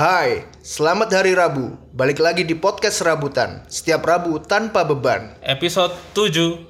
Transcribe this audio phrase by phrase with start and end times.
[0.00, 1.76] Hai, selamat hari Rabu.
[1.92, 3.68] Balik lagi di podcast Rabutan.
[3.68, 5.36] Setiap Rabu tanpa beban.
[5.44, 6.69] Episode 7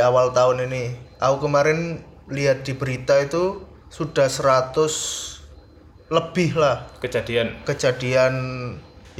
[0.00, 0.96] dari awal tahun ini.
[1.20, 2.00] Aku kemarin
[2.32, 3.60] lihat di berita itu
[3.92, 4.80] sudah 100
[6.08, 8.34] lebih lah kejadian kejadian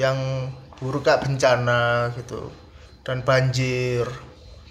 [0.01, 0.17] yang
[0.81, 2.49] buruk kayak bencana gitu
[3.05, 4.09] dan banjir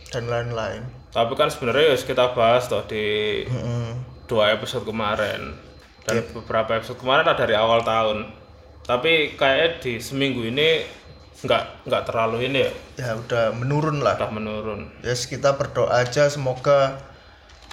[0.09, 0.81] dan lain-lain.
[1.13, 4.01] tapi kan sebenarnya harus kita bahas toh di Mm-mm.
[4.25, 5.53] dua episode kemarin
[6.07, 8.33] dan beberapa episode kemarin ada dari awal tahun
[8.83, 10.81] tapi kayaknya di seminggu ini
[11.39, 12.71] nggak nggak terlalu ini ya?
[12.99, 14.19] Ya udah menurun lah.
[14.19, 14.91] udah menurun.
[14.99, 16.99] Ya yes, kita berdoa aja semoga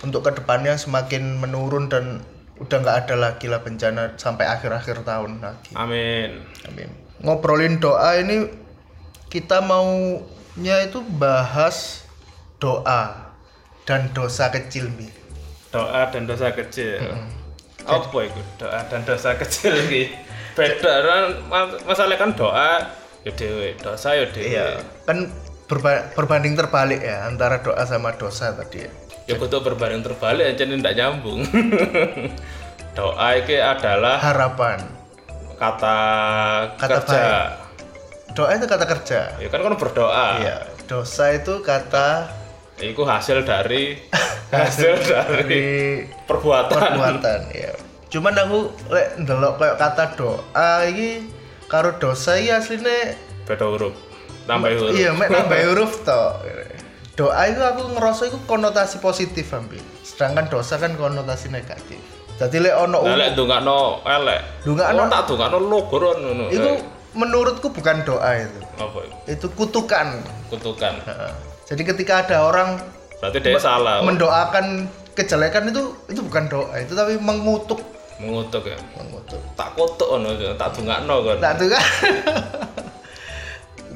[0.06, 2.22] untuk ke depannya semakin menurun dan
[2.56, 5.75] udah nggak ada lagi lah bencana sampai akhir-akhir tahun lagi.
[5.75, 6.47] Amin.
[6.70, 6.89] Amin.
[7.20, 8.47] Ngobrolin doa ini
[9.28, 12.06] kita maunya itu bahas
[12.62, 13.34] doa
[13.84, 15.11] dan dosa kecil Mi.
[15.75, 17.03] doa dan dosa kecil?
[17.84, 18.41] Apa itu?
[18.56, 20.09] Doa dan dosa kecil ini
[20.56, 20.92] beda
[21.53, 22.81] ma- masalah kan doa
[23.27, 25.27] ya dewe dosa ya dewe iya kan
[25.66, 28.86] berba- berbanding terbalik ya antara doa sama dosa tadi.
[28.86, 28.91] Ya
[29.27, 31.42] ya betul berbanding terbalik aja tidak nyambung.
[32.97, 34.80] Doa itu adalah harapan.
[35.58, 35.98] Kata,
[36.80, 37.24] Kata kerja.
[38.32, 39.20] doa itu kata kerja.
[39.36, 40.41] Ya kan kan berdoa.
[40.41, 42.30] Iya dosa itu kata
[42.78, 43.98] itu hasil dari
[44.54, 45.66] hasil dari dari
[46.24, 46.78] perbuatan.
[46.78, 47.72] perbuatan ya
[48.06, 48.58] cuman aku
[48.94, 51.26] lek ndelok kayak kata doa iki
[51.66, 53.94] karo dosa iki asline beda huruf
[54.44, 56.22] tambah huruf iya mek nambah huruf to
[57.15, 61.99] doa itu aku ngerasa itu konotasi positif hampir sedangkan dosa kan konotasi negatif
[62.37, 64.41] jadi lek ono Nah, lek ndongakno elek.
[64.62, 66.44] Ndongakno- oh, tak ndongakno logoron ngono.
[66.50, 69.15] itu Eh, menurutku bukan doa itu apa itu?
[69.27, 71.00] itu kutukan Kutukan.
[71.00, 71.33] Heeh.
[71.65, 72.77] jadi ketika ada orang
[73.16, 74.04] Berarti dia salah.
[74.04, 74.84] mendoakan
[75.16, 77.81] kejelekan itu itu bukan doa itu tapi mengutuk
[78.16, 78.78] Mengutuk ya.
[78.97, 81.37] mengutuk Tak kutuk ngono, tak ndongakno kan.
[81.60, 81.84] Tuh kan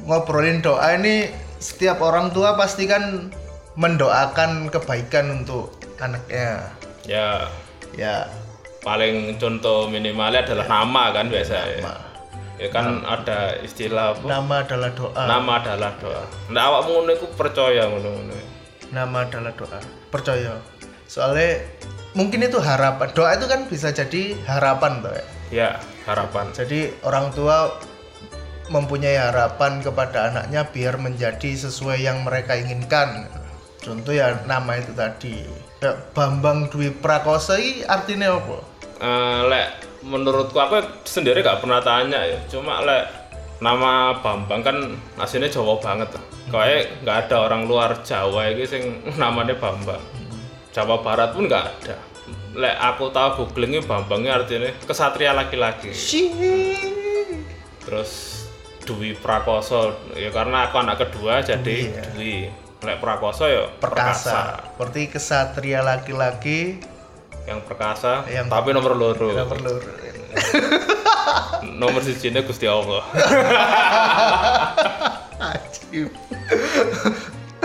[0.05, 3.31] ngobrolin doa ini setiap orang tua pasti kan
[3.77, 6.73] mendoakan kebaikan untuk anaknya.
[7.07, 7.49] Ya,
[7.97, 8.31] Ya,
[8.87, 11.79] paling contoh minimalnya adalah nama kan biasa ya.
[11.83, 11.95] nama.
[12.61, 14.27] Ya kan ada istilah apa?
[14.29, 15.23] Nama adalah doa.
[15.27, 16.23] Nama adalah doa.
[16.53, 18.37] Nah, awakmu ngono percaya ngono-ngono.
[18.93, 19.81] Nama adalah doa.
[20.13, 20.55] Percaya.
[21.09, 21.67] Soalnya
[22.15, 23.09] mungkin itu harapan.
[23.13, 25.25] Doa itu kan bisa jadi harapan tuh ya.
[25.51, 25.71] Ya,
[26.07, 26.51] harapan.
[26.55, 27.75] Jadi orang tua
[28.71, 33.27] mempunyai harapan kepada anaknya biar menjadi sesuai yang mereka inginkan.
[33.83, 35.43] Contoh ya nama itu tadi.
[35.81, 38.59] Ya, Bambang Dwi Prakosa ini artinya apa?
[39.01, 39.69] Eh, lek
[40.05, 43.09] menurutku aku sendiri gak pernah tanya ya cuma lek
[43.61, 44.77] nama Bambang kan
[45.21, 46.17] aslinya Jawa banget
[46.49, 50.01] kayak nggak ada orang luar Jawa ini sing namanya Bambang
[50.71, 51.97] Jawa Barat pun nggak ada.
[52.53, 55.91] Lek aku tahu googlingnya Bambangnya artinya kesatria laki-laki.
[57.81, 58.11] Terus
[58.81, 59.81] Dwi Prakoso
[60.13, 62.03] ya karena aku anak kedua jadi Iya.
[62.11, 62.37] Dwi.
[62.81, 64.63] Lek Prakoso ya Perkasa.
[64.69, 66.81] Seperti kesatria laki-laki
[67.45, 69.29] yang perkasa Yang- tapi nomor loro.
[69.29, 69.73] Yang perlu
[71.73, 73.03] nomor sijine Gusti Allah.
[75.41, 76.09] Ajib.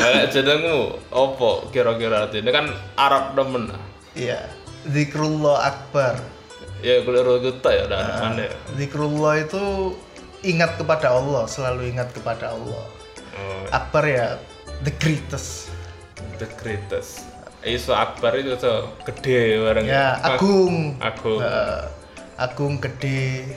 [0.06, 3.74] Kayak jenengmu opo kira-kira ini kan Arab demen.
[4.14, 4.46] Iya.
[4.86, 6.22] Zikrullah Akbar.
[6.86, 8.30] Ya keliru kita ya dan Ah.
[8.30, 8.54] mana ya.
[8.78, 9.98] Zikrullah itu
[10.46, 12.86] ingat kepada Allah, selalu ingat kepada Allah.
[13.36, 14.38] Oh, Akbar ya
[14.86, 15.74] the greatest.
[16.38, 17.26] the greatest.
[17.66, 19.90] Iso Akbar itu tuh gede bareng.
[19.90, 21.02] Ya, agung.
[21.02, 21.42] Agung.
[21.42, 21.82] Heeh.
[22.36, 23.48] agung gede.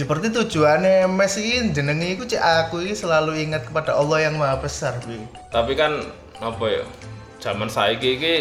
[0.00, 4.56] Seperti tujuannya mes ini jenenge iku cek aku ini selalu ingat kepada Allah yang Maha
[4.56, 5.20] Besar, Bi.
[5.52, 6.00] Tapi kan
[6.40, 6.88] apa ya?
[7.36, 8.34] Zaman saiki iki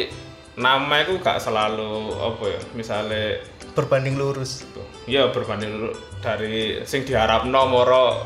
[0.56, 2.60] nama itu gak selalu apa ya?
[2.72, 3.44] Misalnya
[3.76, 4.64] Berbanding lurus,
[5.04, 8.24] ya berbanding lu- dari sing diharapno moro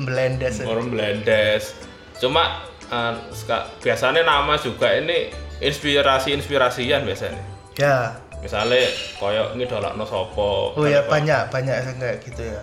[0.00, 0.64] melendes.
[0.64, 1.76] moro blendes.
[2.16, 5.28] Cuma eh, ska- biasanya nama juga ini
[5.60, 7.44] inspirasi-inspirasian biasanya.
[7.76, 8.16] Ya.
[8.40, 12.60] Misalnya koyo ngidolakno sopo Oh ya banyak banyak kayak gitu ya.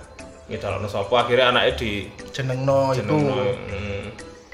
[0.49, 1.91] ngidolakno sopo akhirnya anaknya di
[2.33, 3.35] Jenengno iku jenengno
[3.67, 4.05] hmm,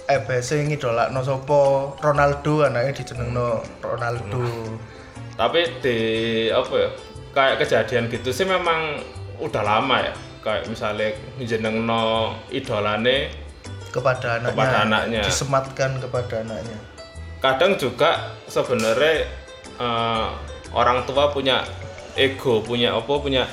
[0.04, 1.60] EBS sing ngidolakno sapa?
[2.00, 4.44] Ronaldo anake dijenengno Ronaldo.
[5.34, 5.98] tapi di
[6.52, 6.90] apa ya
[7.34, 9.00] kayak kejadian gitu sih memang
[9.40, 10.14] udah lama ya.
[10.44, 11.08] Kayak misalnya
[11.40, 13.32] jenengno idolane
[13.90, 15.22] kepada anaknya, Kepada anaknya.
[15.24, 16.78] disematkan kepada anaknya.
[17.40, 18.12] Kadang juga
[18.46, 19.24] sebenarnya
[19.80, 20.28] eh,
[20.74, 21.64] orang tua punya
[22.14, 23.50] ego punya apa punya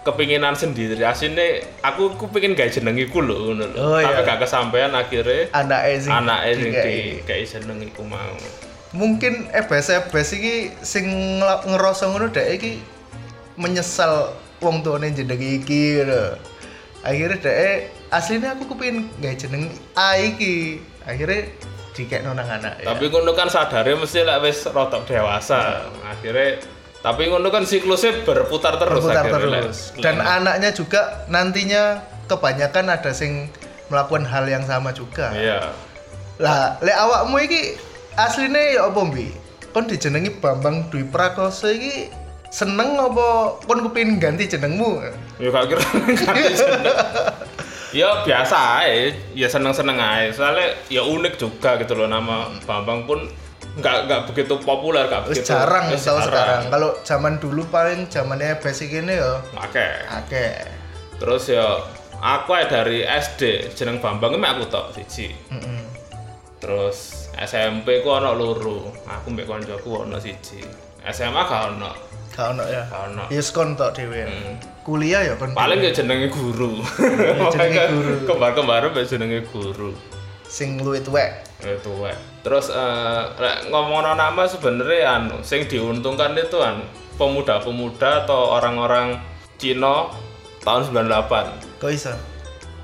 [0.00, 0.96] kepinginan sendiri.
[1.04, 3.76] Aslinya aku aku pengen gak jenengiku lho ngono lho.
[3.76, 4.26] Oh, tapi iya.
[4.26, 6.96] gak kesampaian akhirnya anaknya sing anaknya sing di
[7.28, 8.34] kayak jenengiku mau.
[8.90, 11.06] Mungkin EBS EBS iki sing
[11.44, 12.72] ngerasa ngono dek iki
[13.60, 14.34] menyesal
[14.64, 16.40] wong tuane jeneng iki ngono.
[17.04, 20.80] Akhirnya dek aslinya aku kepengin gawe jeneng A iki.
[21.04, 21.48] Akhirnya
[21.90, 22.94] dikekno nang anak ya.
[22.94, 25.90] tapi ngono kan sadarnya mesti lah wis rotok dewasa.
[26.06, 26.62] Akhirnya
[27.00, 29.96] tapi ngono kan siklusnya berputar terus berputar akhirnya, terus.
[29.96, 30.04] Lek.
[30.04, 33.48] dan anaknya juga nantinya kebanyakan ada sing
[33.88, 35.32] melakukan hal yang sama juga.
[35.34, 35.72] Iya.
[36.38, 37.74] Lah lek awakmu iki
[38.14, 39.32] asline ya apa mbi?
[39.70, 42.10] Kon dijenengi Bambang Dwi Prakoso iki
[42.50, 45.02] seneng apa kon kepengin ganti jenengmu?
[45.40, 45.82] Ya gak kira
[46.26, 46.84] ganti jeneng
[47.90, 52.06] ya biasa aja ya seneng seneng aja soalnya ya unik juga gitu loh.
[52.06, 53.26] Nama Bambang pun
[53.70, 56.62] nggak nggak begitu populer nggak begitu jarang wis kalau sekarang.
[56.70, 59.38] Kalau zaman dulu paling zamannya basic ini ya.
[59.58, 60.66] Oke akeh.
[61.20, 61.78] Terus ya
[62.18, 65.30] aku ya dari SD jeneng Bambang ini aku tok siji.
[65.52, 65.80] Mm-mm.
[66.60, 68.92] terus SMP ku ono loro.
[69.08, 70.60] Aku mbek koncoku ono siji.
[71.08, 71.90] SMA gak ono.
[72.36, 72.84] Gak ono ya.
[72.84, 73.24] Gak ono.
[73.32, 74.28] Ya kon tok dhewe.
[74.28, 74.54] Hmm.
[74.80, 75.92] Kuliah ya kon paling ya.
[75.92, 76.80] jenenge guru.
[77.54, 78.14] Jenenge guru.
[78.24, 79.92] kembar-kembar mbek jenenge guru.
[80.48, 81.44] Sing luwih tuwek.
[81.60, 82.16] Itu wae.
[82.40, 86.80] terus eh, lek ngomong nama sebenarnya anu sing diuntungkan itu anu
[87.20, 89.20] pemuda-pemuda atau orang-orang
[89.60, 90.08] Cina
[90.64, 92.16] tahun 98 kok iso?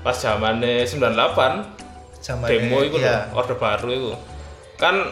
[0.05, 3.33] Pas zamannya 98 zaman demo itu ya.
[3.33, 4.13] loh, orde baru itu
[4.77, 5.09] kan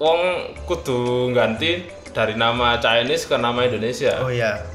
[0.00, 0.20] wong
[0.64, 1.84] kudu ganti
[2.16, 4.16] dari nama Chinese ke nama Indonesia.
[4.24, 4.73] Oh iya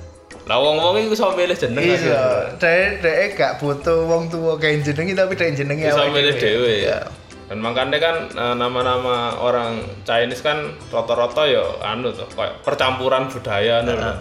[0.49, 4.81] lah wong wong itu bisa milih jeneng iya dhek dhek gak butuh wong tuwa kayak
[4.81, 6.73] jenengi tapi dhek jenengi bisa awake milih dhewe.
[6.89, 6.99] Iya.
[7.49, 9.77] dan makanya kan eh, nama-nama orang
[10.09, 14.17] Chinese kan rata-rata ya anu tuh kayak percampuran budaya anu loh.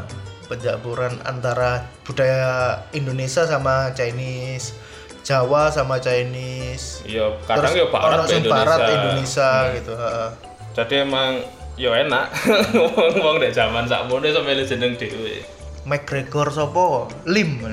[0.48, 4.72] pencaburan antara budaya Indonesia sama Chinese,
[5.20, 7.04] Jawa sama Chinese.
[7.04, 8.48] Iya, kadang ya barat ke Indonesia.
[8.48, 8.56] Hmm.
[8.56, 10.30] barat Indonesia gitu, heeh.
[10.72, 11.30] Jadi emang
[11.76, 12.32] ya enak.
[13.20, 15.57] Wong dek zaman sakmono iso milih jeneng dhewe.
[15.88, 17.08] McGregor sopo?
[17.24, 17.64] Lim.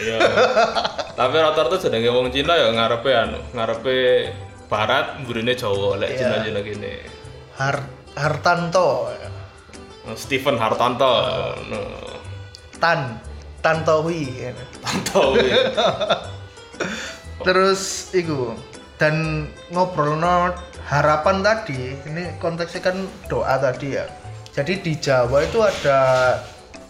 [0.00, 0.18] Iya.
[1.12, 3.96] Tapi rata-rata jenenge wong Cina ya ngarepe anu, ngarepe
[4.72, 6.18] barat, mburine Jawa lek Iya.
[6.24, 6.92] Cina-Cina gini.
[7.60, 7.76] Har
[8.16, 9.12] Hartanto.
[10.16, 11.12] Stephen Hartanto.
[11.68, 11.80] No.
[12.80, 13.20] Tan
[13.60, 14.50] Tantowi.
[14.80, 15.36] Tanto.
[15.38, 15.70] iya.
[17.46, 18.56] Terus iku
[18.98, 20.18] dan ngobrol
[20.86, 22.96] harapan tadi ini konteksnya kan
[23.30, 24.06] doa tadi ya.
[24.52, 26.36] Jadi di Jawa itu ada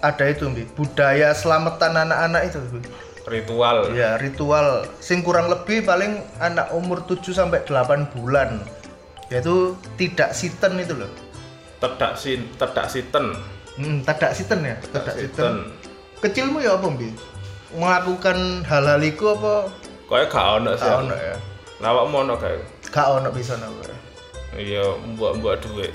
[0.02, 2.90] ada itu Mbi, budaya selamatan anak-anak itu Mbi.
[3.22, 3.94] Ritual.
[3.94, 8.58] Ya, ritual sing kurang lebih paling anak umur 7 sampai 8 bulan.
[9.31, 11.08] Yaitu tidak siten itu loh.
[11.78, 13.32] Tedak sin, tedak siten.
[13.78, 15.31] Hmm, tidak siten ya, tidak siten.
[15.31, 15.54] Siten.
[16.19, 17.08] Kecilmu ya apa, Mbi?
[17.78, 19.70] Melakukan hal-hal iku apa?
[20.10, 20.84] Koe gak ono sih.
[20.84, 21.37] Gak ono ya.
[21.81, 22.58] Lawak mono kae.
[22.90, 23.82] Gak ono bisa nopo.
[24.52, 24.84] Iya,
[25.16, 25.88] mbak-mbak duwe.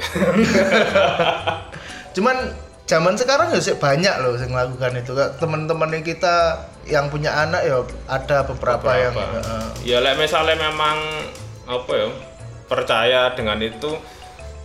[2.18, 5.12] Cuman zaman sekarang ya sih banyak loh yang melakukan itu.
[5.38, 9.44] Teman-teman kita yang punya anak ya ada beberapa, yang Berapa?
[9.44, 9.64] heeh.
[9.84, 10.96] ya lek misalnya memang
[11.68, 12.08] apa ya
[12.64, 13.92] percaya dengan itu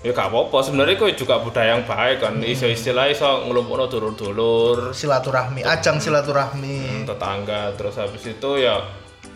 [0.02, 2.46] ya gak apa-apa sebenarnya itu juga budaya yang baik kan Hmm.
[2.46, 8.82] iso istilah iso ngelumpukno dulur-dulur silaturahmi, ajang silaturahmi, tetangga terus habis itu ya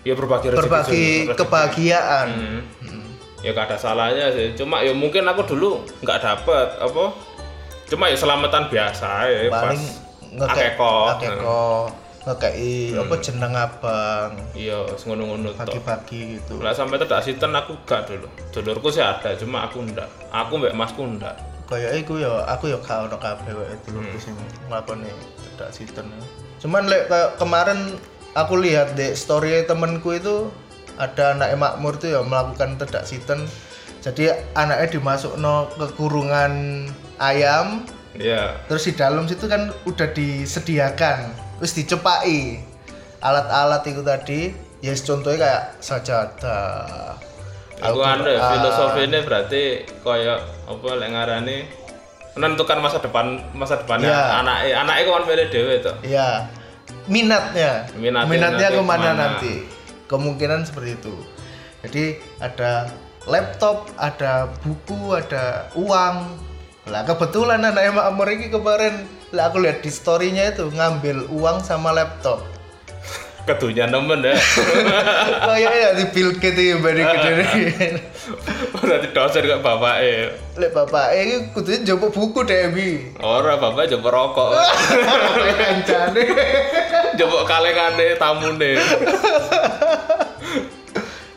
[0.02, 1.38] ya berbagi rezeki berbagi rezeki.
[1.38, 2.28] kebahagiaan.
[2.82, 3.02] Hmm.
[3.42, 7.04] ya gak ada salahnya sih cuma ya mungkin aku dulu nggak dapet apa
[7.86, 9.82] cuma ya selamatan biasa ya Paling
[10.36, 11.64] pas akeko akeko,
[12.26, 16.58] ngekei apa jeneng abang, iya ngono-ngono tok bagi-bagi gitu.
[16.58, 18.26] Lah sampai tidak siten aku gak dulu.
[18.50, 20.10] Dulurku sih ada, cuma aku ndak.
[20.34, 21.38] Aku mbak masku ndak.
[21.70, 24.34] Kayak iku ya, aku ya gak ono kabeh wae dulurku sing
[24.66, 25.06] nglakoni
[25.54, 26.10] tidak siten.
[26.58, 27.06] Cuman lek
[27.38, 27.94] kemarin
[28.34, 30.50] aku lihat di story temenku itu
[30.98, 33.46] ada anak makmur tuh ya melakukan tidak siten.
[34.02, 36.86] Jadi anaknya dimasukno ke kurungan
[37.18, 38.56] ayam, Iya.
[38.66, 42.60] terus di dalam situ kan udah disediakan, terus dicepai
[43.20, 44.40] alat-alat itu tadi.
[44.84, 47.16] Ya contohnya kayak sajadah.
[47.76, 49.62] Aku anu ya, filosofi ini berarti
[50.00, 51.58] kayak apa lek ngarani
[52.32, 54.40] menentukan masa depan masa depannya Iya.
[54.40, 55.96] anak anaknya kan milih dewe tuh.
[56.04, 56.48] Iya.
[57.08, 57.88] Minatnya.
[57.96, 59.12] Minatnya Minatnya nanti ke mana ke mana.
[59.16, 59.52] nanti?
[60.06, 61.14] Kemungkinan seperti itu.
[61.82, 62.04] Jadi
[62.38, 62.90] ada
[63.26, 66.16] laptop, ada buku, ada uang.
[66.86, 68.94] Lah kebetulan anak emak Amor ini kemarin
[69.28, 72.42] lah aku lihat di story-nya itu ngambil uang sama laptop.
[73.44, 74.34] kedunya nemen ya
[75.40, 77.46] Kayaknya di Bill Gates ya bari gede.
[78.74, 83.06] berarti dosen kok bapak eh Lek bapak ini kudunya jopok buku deh bi.
[83.16, 84.50] orang bapak coba rokok
[85.62, 86.22] Kancane.
[87.22, 88.82] coba kalengane tamune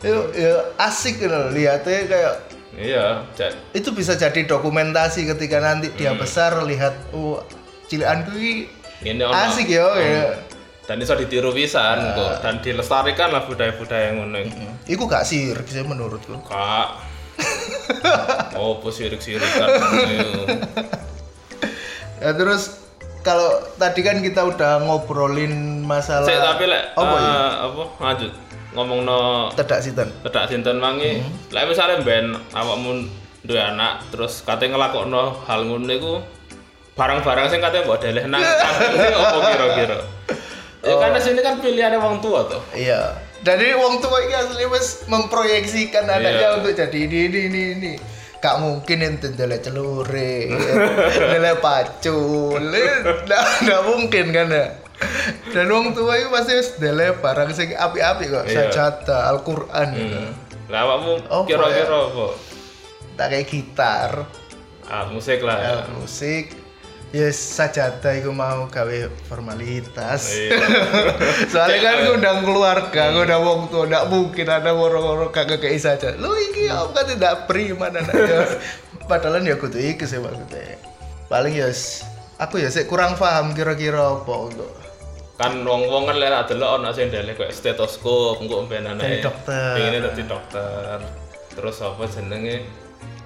[0.01, 2.33] Yo, yo asik loh lihatnya kayak
[2.79, 3.27] iya
[3.75, 7.43] itu bisa jadi dokumentasi ketika nanti dia besar lihat oh
[7.91, 8.31] cilianku
[9.03, 10.35] ini asik yo ya.
[10.83, 12.41] dan bisa ditiru pisan kok.
[12.41, 14.57] Dan dilestarikan lah budaya-budaya yang ngono iku.
[14.89, 16.33] Iku gak sirik sih menurutku.
[16.49, 16.87] kak.
[18.59, 19.69] Oh apa sirik-sirikan
[22.19, 22.35] Ya?
[22.35, 22.83] Terus
[23.23, 27.31] kalau tadi kan kita udah ngobrolin masalah Sik tapi lek apa ya?
[27.31, 27.83] eh, apa?
[28.03, 28.31] Lanjut
[28.71, 30.09] ngomong no Tedak sinten.
[30.21, 33.09] tedak sinten mangi lek misalnya ben awakmu
[33.41, 36.13] duwe anak terus katanya ngelakokno hal ngono iku
[36.93, 38.43] barang-barang sing katanya mbok deleh nang
[39.15, 39.97] apa kira-kira
[40.79, 43.15] ya karena sini kan pilihannya wong tua tuh Iya.
[43.39, 46.57] Jadi wong tua ini asli wis memproyeksikan anaknya Iya.
[46.59, 47.91] untuk jadi ini ini ini ini.
[48.37, 50.47] Gak mungkin ente dele celure,
[51.31, 54.65] dele pacul, nggak nggak mungkin kan ya.
[55.49, 58.67] Dan wong tua itu pasti wis dele barang sing api-api kok, Iya.
[58.67, 59.89] sajadah, Al-Qur'an.
[59.89, 60.27] hmm.
[60.67, 62.25] lah awakmu Apa kira-kira apa
[63.15, 64.11] Tak kayak gitar,
[64.85, 66.53] ah musik lah ya, musik.
[67.09, 70.29] Yes, sajadah iku mau gawe formalitas.
[70.29, 70.61] Iya.
[71.51, 75.79] Soalnya kan aku udah keluarga, aku udah wong tua, nggak mungkin ada orang-orang kagak kayak
[75.79, 76.13] saja.
[76.13, 78.45] Lu iki om kan tidak prima anaknya.
[79.09, 80.77] Padahal ya kudu iki sih maksudnya.
[81.25, 82.05] Paling ya s-
[82.37, 84.69] aku ya sih kurang paham kira-kira apa untuk
[85.39, 89.71] kan wong-wong kan lek adelok ono sing deleh kayak stetoskop engko mben anake Jadi dokter.
[89.79, 90.97] pengen dadi dokter
[91.55, 92.67] terus apa jenenge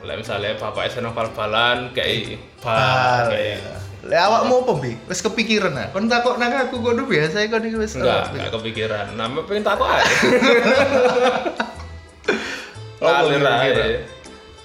[0.06, 3.34] lek misalnya bapak seneng bal-balan kayak bal bal.
[3.34, 3.76] kayak ya.
[4.04, 4.92] Lah awakmu apa bi?
[5.08, 5.88] Wis kepikiran ah?
[5.96, 9.88] Kon takok nang aku kono biasa kon iki wis enggak enggak kepikiran nama pengen takut
[9.88, 10.04] aja
[13.04, 13.52] kira-kira?
[13.64, 13.86] aja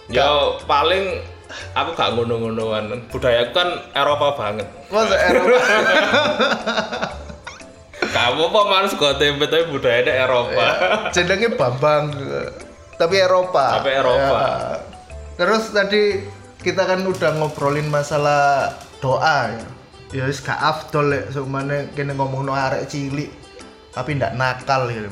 [0.09, 1.23] yo paling
[1.75, 5.59] aku gak ngono-ngonoan budayaku kan Eropa banget Masa Eropa?
[8.09, 10.67] kamu apa manis kok tempe tapi budayanya Eropa
[11.15, 12.13] jenenge Bambang
[12.99, 13.79] tapi Eropa.
[13.79, 14.43] Tapi Eropa.
[14.43, 14.77] Ya.
[15.39, 16.27] Terus tadi
[16.59, 19.67] kita kan udah ngobrolin masalah doa ya.
[20.11, 23.31] Ya wis gak afdol lek sumane kene ngomongno arek cilik
[23.95, 25.07] tapi ndak nakal ya.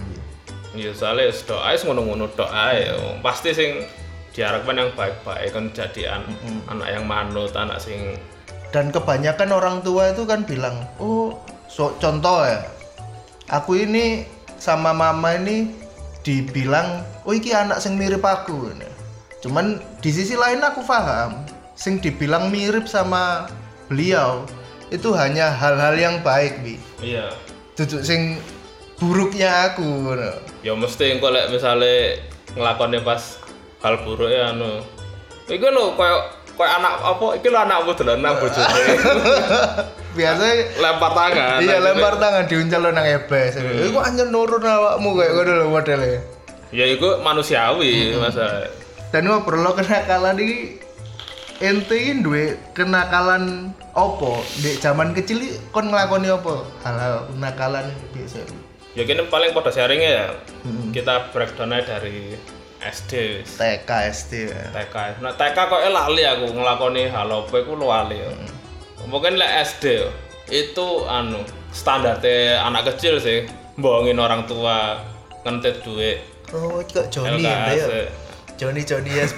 [0.75, 2.99] Ya soalnya doa wis ngono-ngono doa ya.
[3.23, 3.87] Pasti sing
[4.35, 6.37] diharapkan yang baik-baik kan jadi an-
[6.69, 8.19] anak yang manut, anak sing
[8.75, 12.61] Dan kebanyakan orang tua itu kan bilang, "Oh, so, contoh ya.
[13.47, 14.27] Aku ini
[14.59, 15.71] sama mama ini
[16.27, 18.75] dibilang, "Oh, iki anak sing mirip aku."
[19.39, 21.47] Cuman di sisi lain aku paham,
[21.79, 23.47] sing dibilang mirip sama
[23.87, 24.43] beliau
[24.91, 26.75] itu hanya hal-hal yang baik, Bi.
[27.03, 27.31] iya.
[27.79, 28.43] Duduk sing
[28.99, 29.85] buruknya aku.
[29.85, 30.43] ngono.
[30.67, 32.25] Ya mesti engko lek misale
[32.57, 33.39] nglakone pas
[33.85, 34.83] hal buruk ya anu.
[35.47, 36.19] Iki lho koyo
[36.59, 38.83] koyo anak apa iki lho anakmu dolanan bojone.
[40.17, 41.59] Biasanya lempar tangan.
[41.61, 43.61] iya lempar tangan diuncal lo nang ebes.
[43.61, 46.21] Iku anjir nurun awakmu kayak ngono lho modelnya.
[46.73, 48.73] Ya iku manusiawi masa.
[49.15, 50.83] dan ngobrol lo kenakalan ini
[51.63, 58.45] ente ini duwe kenakalan opo di zaman kecil iki kon ngelakoni opo hal-hal kenakalan biasa
[58.97, 60.27] Ya kini paling pada sharingnya ya.
[60.89, 62.33] Kita breakdown aja dari
[62.81, 63.45] SD.
[63.45, 64.73] TK SD ya.
[64.73, 65.21] TK.
[65.21, 68.33] Nah, TK kok lali aku ngelakoni hal apa iku lali ya.
[69.05, 70.09] Mungkin lek SD
[70.49, 73.45] itu anu standarnya anak kecil sih
[73.77, 74.97] bohongin orang tua
[75.45, 76.25] ngentit duit.
[76.57, 77.77] Oh iki kok Joni ya?
[78.57, 79.27] Joni Joni ya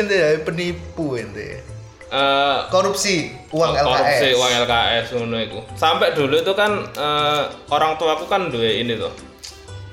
[0.00, 1.58] ente ya penipu ente.
[2.06, 5.58] Eh, korupsi uang korupsi LKS uang LKS ngono iku.
[5.74, 7.42] Sampai dulu itu kan eh,
[7.74, 9.10] orang tua aku kan duwe ini tuh.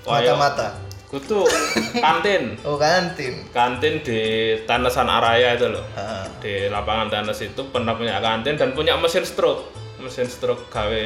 [0.06, 0.83] Mata-mata
[1.14, 1.46] Kudu
[1.94, 2.58] kantin.
[2.66, 4.20] oh kantin Kantin di
[4.66, 5.86] Tanesan Araya itu loh.
[5.94, 6.26] Ah.
[6.42, 9.70] Di lapangan tenis itu pernah punya kantin dan punya mesin stroke.
[10.02, 11.04] Mesin stroke gawe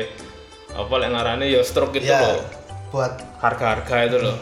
[0.68, 2.40] apa lek ngarane ya stroke itu ya loh.
[2.88, 4.38] buat Harga-harga itu loh.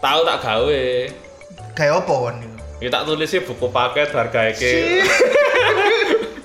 [0.00, 0.84] Tahu tak gawe.
[1.76, 4.72] kayak apa kan itu Ya tak tulis buku paket harga iki.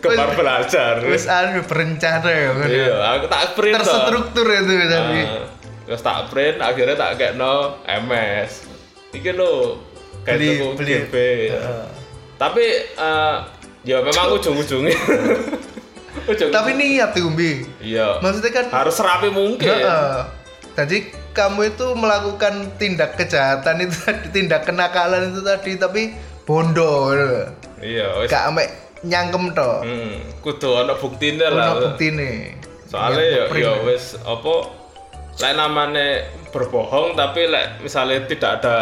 [0.03, 0.99] Gemar belajar.
[1.07, 5.60] wis anu berencana ya kan Iya, aku tak print terstruktur itu tapi Nah,
[5.91, 8.63] Terus tak print, akhirnya tak kayak no MS.
[9.11, 9.75] Iki lo
[10.23, 10.93] kayak Beli- tuku beli.
[11.03, 11.15] GB.
[12.39, 12.63] Tapi
[12.95, 13.35] eh,
[13.83, 14.95] ya memang ujung-ujungnya.
[16.31, 18.19] ujung tapi niat tuh Bi Iya.
[18.19, 19.67] maksudnya kan Harus serapi mungkin.
[19.67, 20.15] Heeh.
[20.71, 20.97] Tadi
[21.31, 26.11] kamu itu melakukan tindak kejahatan itu tadi, tindak kenakalan itu tadi tapi
[26.43, 27.15] bondo
[27.79, 28.67] iya wis gak ame
[29.01, 34.80] nyangkem to hmm, kudu ana buktine lah ono buktine soalnya ya ya wis apa
[35.39, 38.75] lek namanya berbohong tapi lek misalnya tidak ada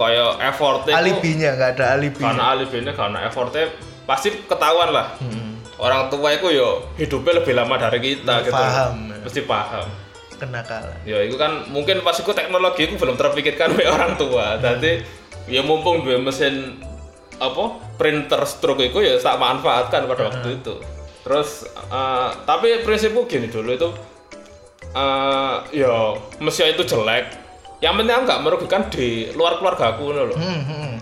[0.00, 3.64] koyo effortnya itu- alibinya nggak ada alibi karena alibinya karena effortnya
[4.08, 5.14] pasti ketahuan lah.
[5.22, 5.60] Hmm.
[5.80, 8.52] orang tua itu yo hidupnya lebih lama dari kita gitu.
[8.52, 9.16] paham.
[9.24, 9.86] pasti paham.
[10.36, 14.56] Kenakalan ya itu kan mungkin pas itu teknologi itu belum terpikirkan oleh orang tua.
[14.60, 15.00] Jadi
[15.48, 16.80] ya mumpung dua mesin
[17.40, 20.80] apa printer stroke itu ya tak manfaatkan pada waktu itu.
[21.24, 23.88] Terus eh, tapi prinsipku gini dulu itu
[24.90, 27.38] eh ya mesin itu jelek.
[27.80, 30.92] Yang penting aku nggak merugikan di luar keluarga aku loh hmm, hmm.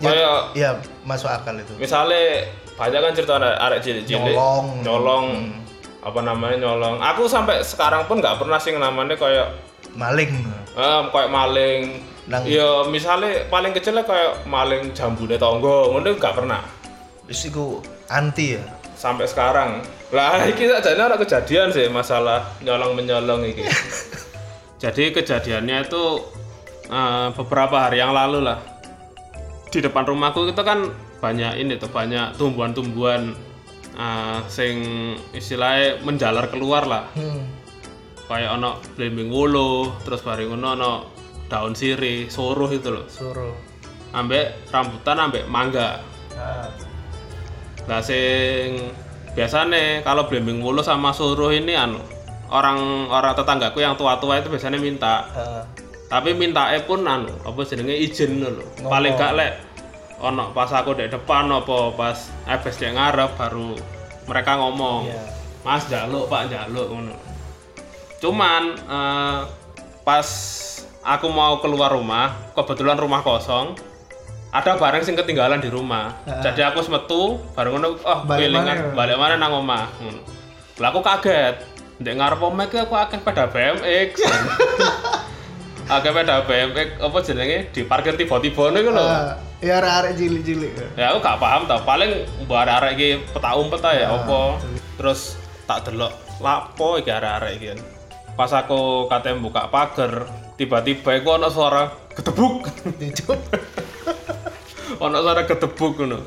[0.00, 0.70] ya, kayak ya
[1.04, 1.76] masuk akal itu.
[1.76, 4.32] misalnya banyak kan cerita arek cilik-cilik.
[4.32, 4.66] Nyolong.
[4.80, 5.26] nyolong.
[6.02, 6.98] Apa namanya nyolong.
[6.98, 9.54] Aku sampai sekarang pun nggak pernah sih namanya kayak
[9.94, 10.32] maling.
[10.72, 11.80] Eh, kayak maling.
[12.26, 15.92] Nang- ya misalnya paling kecilnya kayak maling jambune tonggo.
[15.92, 16.64] Ngono nggak pernah.
[17.28, 18.64] Terus iku anti ya.
[18.96, 23.64] Sampai sekarang lah ini saja ada kejadian sih masalah nyolong menyolong ini
[24.82, 26.04] jadi kejadiannya itu
[26.90, 28.58] eh, beberapa hari yang lalu lah.
[29.72, 30.92] Di depan rumahku itu kan
[31.22, 33.32] banyak ini tuh banyak tumbuhan-tumbuhan
[33.96, 34.74] eh, sing
[35.32, 37.06] istilahnya menjalar keluar lah.
[37.16, 37.62] Hmm.
[38.22, 40.92] kayak ono blimbing wulu terus bareng ngono ono
[41.52, 43.04] daun sirih suruh itu loh.
[43.04, 43.52] Suruh
[44.16, 46.00] ambek rambutan ambek mangga.
[46.32, 46.72] Ah.
[47.84, 48.88] Nah, sing
[49.32, 52.00] biasanya kalau blimbing wulu sama suruh ini anu
[52.52, 55.24] orang orang tetanggaku yang tua-tua itu biasanya minta.
[55.32, 55.64] ah.
[56.12, 58.60] Tapi mintae pun anu apa jenenge izin lho.
[58.84, 59.52] Paling gak lek
[60.22, 63.72] ono pas aku di depan apa pas FS di ngarep baru
[64.28, 65.08] mereka ngomong.
[65.08, 65.24] Iya.
[65.62, 67.16] Mas jaluk Pak jaluk ngono.
[68.20, 69.40] Cuman eh,
[70.04, 70.28] pas
[71.02, 73.74] aku mau keluar rumah, kebetulan rumah kosong,
[74.52, 76.12] ada barang sing ketinggalan di rumah.
[76.44, 79.88] Jadi aku semetu, bareng ngono, oh kelingan balik mana nang omah.
[79.96, 80.20] Ngono.
[80.76, 81.56] Lah aku kaget.
[82.04, 84.20] Ndek ngarep omah iki aku akeh pada BMX.
[85.96, 89.00] akeh pada BMX apa jenenge di parkir tiba-tiba niku lho.
[89.00, 93.80] Ah, ya arek cilik-cilik Ya aku gak paham tau, paling mbok arek iki peta umpet
[93.88, 94.60] ae ya apa.
[95.00, 96.12] Terus tak delok
[96.44, 97.66] lapo iki arek-arek iki.
[98.36, 100.28] Pas aku katanya buka pagar,
[100.60, 102.68] tiba-tiba iku ana suara gedebuk.
[105.02, 106.18] Ana suara gedebuk ngono.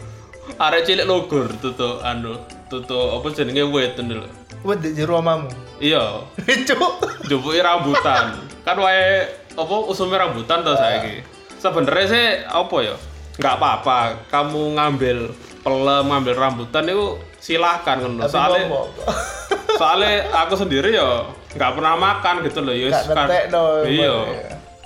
[0.55, 2.37] Arek cilik logor tutuk anu,
[2.69, 4.27] tutuk apa jenenge wit lho.
[4.61, 5.49] Wet di jero omamu.
[5.79, 7.01] Iya, Dicup.
[7.25, 8.39] njupuki rambutan.
[8.65, 11.21] kan wae apa usume rambutan to saiki.
[11.57, 12.95] Sebenarnya sih apa ya?
[13.35, 13.97] Nggak apa-apa
[14.29, 15.17] kamu ngambil
[15.61, 18.25] pelem, ngambil rambutan itu silahkan ngono.
[18.25, 18.69] Soalnya
[19.75, 20.11] soalnya
[20.45, 22.89] aku sendiri ya nggak pernah makan gitu loh ya.
[22.93, 24.13] Ngetekno, Iya.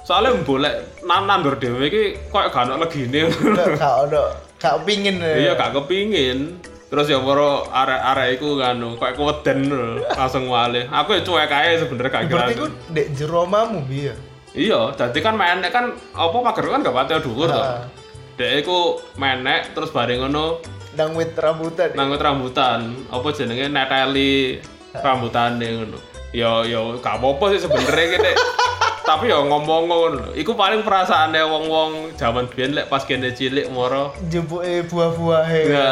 [0.09, 0.17] Ya.
[0.25, 0.73] Soalnya boleh
[1.05, 3.29] nan nandur dhewe iki koyo gak ono legine.
[3.29, 4.23] Gak gak ono,
[4.57, 5.21] gak pingin.
[5.21, 5.33] ya.
[5.37, 6.57] Iya gak kepingin.
[6.89, 10.89] Terus ya para arek-arek iku kan koyo keweden lho, langsung wale.
[10.89, 12.33] Aku ya cuek ae sebenarnya gak kira.
[12.33, 14.17] Berarti ku dek jero omamu biar.
[14.49, 17.61] Iya, jadi kan menek kan apa pagar kan gak pati dhuwur to.
[17.61, 17.85] Ah.
[18.33, 20.57] Dek iku menek terus bareng ngono
[20.97, 21.93] Nang wit rambutan.
[21.93, 22.81] nanggut rambutan,
[23.13, 24.57] apa jenenge neteli
[24.89, 26.01] rambutane ngono.
[26.33, 28.31] Ya ya gak apa-apa sih sebenarnya gitu.
[29.05, 30.25] Tapi ya ngomong ngono.
[30.35, 34.15] Iku paling perasaannya wong-wong zaman biyen lek pas kene cilik moro.
[34.27, 35.61] Jempuke buah-buahe.
[35.69, 35.91] Ya,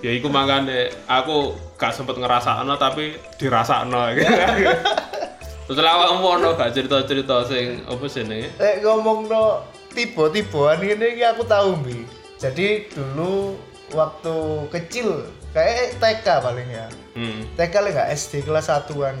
[0.00, 4.12] ya iku makane aku gak sempet ngerasakno tapi dirasakno.
[5.66, 8.54] Terus lah awakmu ono gak cerita-cerita sing apa jenenge?
[8.62, 12.06] Eh ngomong no tiba-tibaan ini iki aku tahu bi.
[12.36, 13.56] Jadi dulu
[13.96, 16.86] waktu kecil kayak TK paling ya.
[17.16, 17.48] Hmm.
[17.56, 19.16] TK lah nggak SD kelas satuan.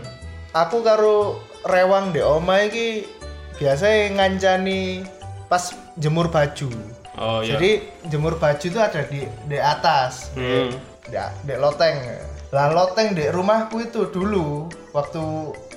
[0.52, 3.06] Aku karo rewang di oma iki
[3.58, 5.02] biasa ngancani
[5.46, 6.70] pas jemur baju.
[7.16, 7.56] Oh iya.
[7.56, 7.70] Jadi
[8.12, 10.70] jemur baju itu ada di di atas, Hmm.
[11.08, 11.96] di, di loteng.
[12.52, 15.22] Lah loteng di rumahku itu dulu waktu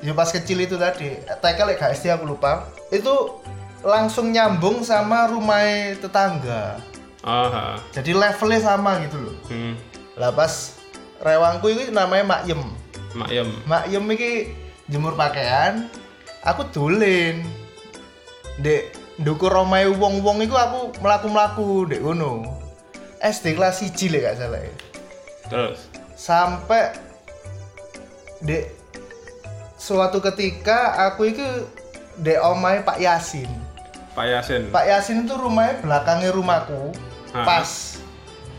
[0.03, 2.67] ya pas kecil itu tadi TK lek gak SD aku lupa.
[2.91, 3.39] Itu
[3.81, 5.63] langsung nyambung sama rumah
[5.95, 6.83] tetangga.
[7.23, 7.79] Aha.
[7.95, 9.35] Jadi levelnya sama gitu loh.
[9.47, 9.73] Hmm.
[10.19, 10.75] Lah pas
[11.23, 12.61] rewangku itu namanya Mak Yem.
[13.15, 13.49] Mak Yem.
[13.63, 14.31] Mak Yem iki
[14.89, 15.87] jemur pakaian,
[16.43, 17.45] aku dolen.
[18.59, 22.43] Dek ndukur omahe wong-wong iku aku mlaku-mlaku dek ngono.
[23.19, 24.59] SD kelas 1 lek gak salah.
[24.59, 24.73] ya.
[25.47, 25.79] Terus.
[26.15, 26.91] Sampai
[28.43, 28.71] dek
[29.79, 31.45] suatu ketika aku itu
[32.19, 33.47] dek omahe Pak Yasin.
[34.11, 34.61] Pak Yasin.
[34.73, 36.91] Pak Yasin itu rumahnya belakangnya rumahku.
[37.31, 37.45] Ah.
[37.47, 37.95] Pas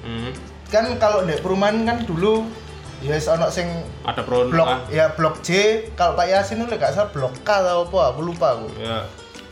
[0.01, 0.33] Hmm.
[0.73, 2.49] kan kalau dek perumahan kan dulu
[3.01, 3.67] ya wis ono sing
[4.05, 5.83] ada pro blok kan ya blok J.
[5.97, 8.69] Kalau Pak Yasin itu gak salah blok K atau apa aku lupa aku.
[8.77, 9.09] Ya.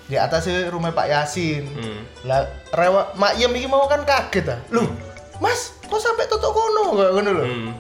[0.09, 1.65] Di atasnya rumah Pak Yasin.
[1.69, 2.01] Hmm.
[2.29, 2.45] lah
[2.77, 4.85] rewa mak Yem iki mau kan kaget ah lu
[5.41, 6.97] mas kok sampai tutup kono?
[6.97, 7.45] Kayak ngono lho.
[7.45, 7.71] Hmm.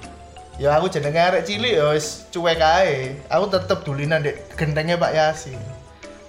[0.59, 3.21] ya aku jenenge arek cilik ya wis cuek ae.
[3.29, 5.61] Aku tetep dulinan dek gentengnya Pak Yasin.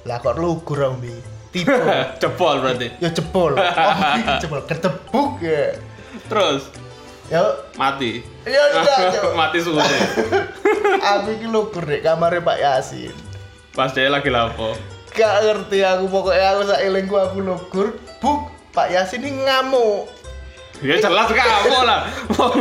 [0.04, 1.15] Lah kok lugur aku Bi.
[1.49, 1.73] tipe
[2.21, 2.88] jebol berarti.
[3.02, 3.58] Ya jebol.
[3.58, 3.97] Oh
[4.41, 5.75] jebol ketebuk ya.
[6.30, 6.69] Terus
[7.29, 7.41] ya
[7.77, 8.25] mati.
[8.45, 9.31] Ya udah Cuk.
[9.37, 9.81] mati suwe
[11.13, 13.13] aku iki lugur dek kamarnya Pak Yasin.
[13.73, 14.73] Pas dia lagi lapo.
[15.13, 17.87] Gak ngerti aku pokoknya aku sak elingku aku lugur
[18.19, 20.09] buk Pak Yasin ini ngamuk.
[20.79, 22.07] Ya jelas kamu lah.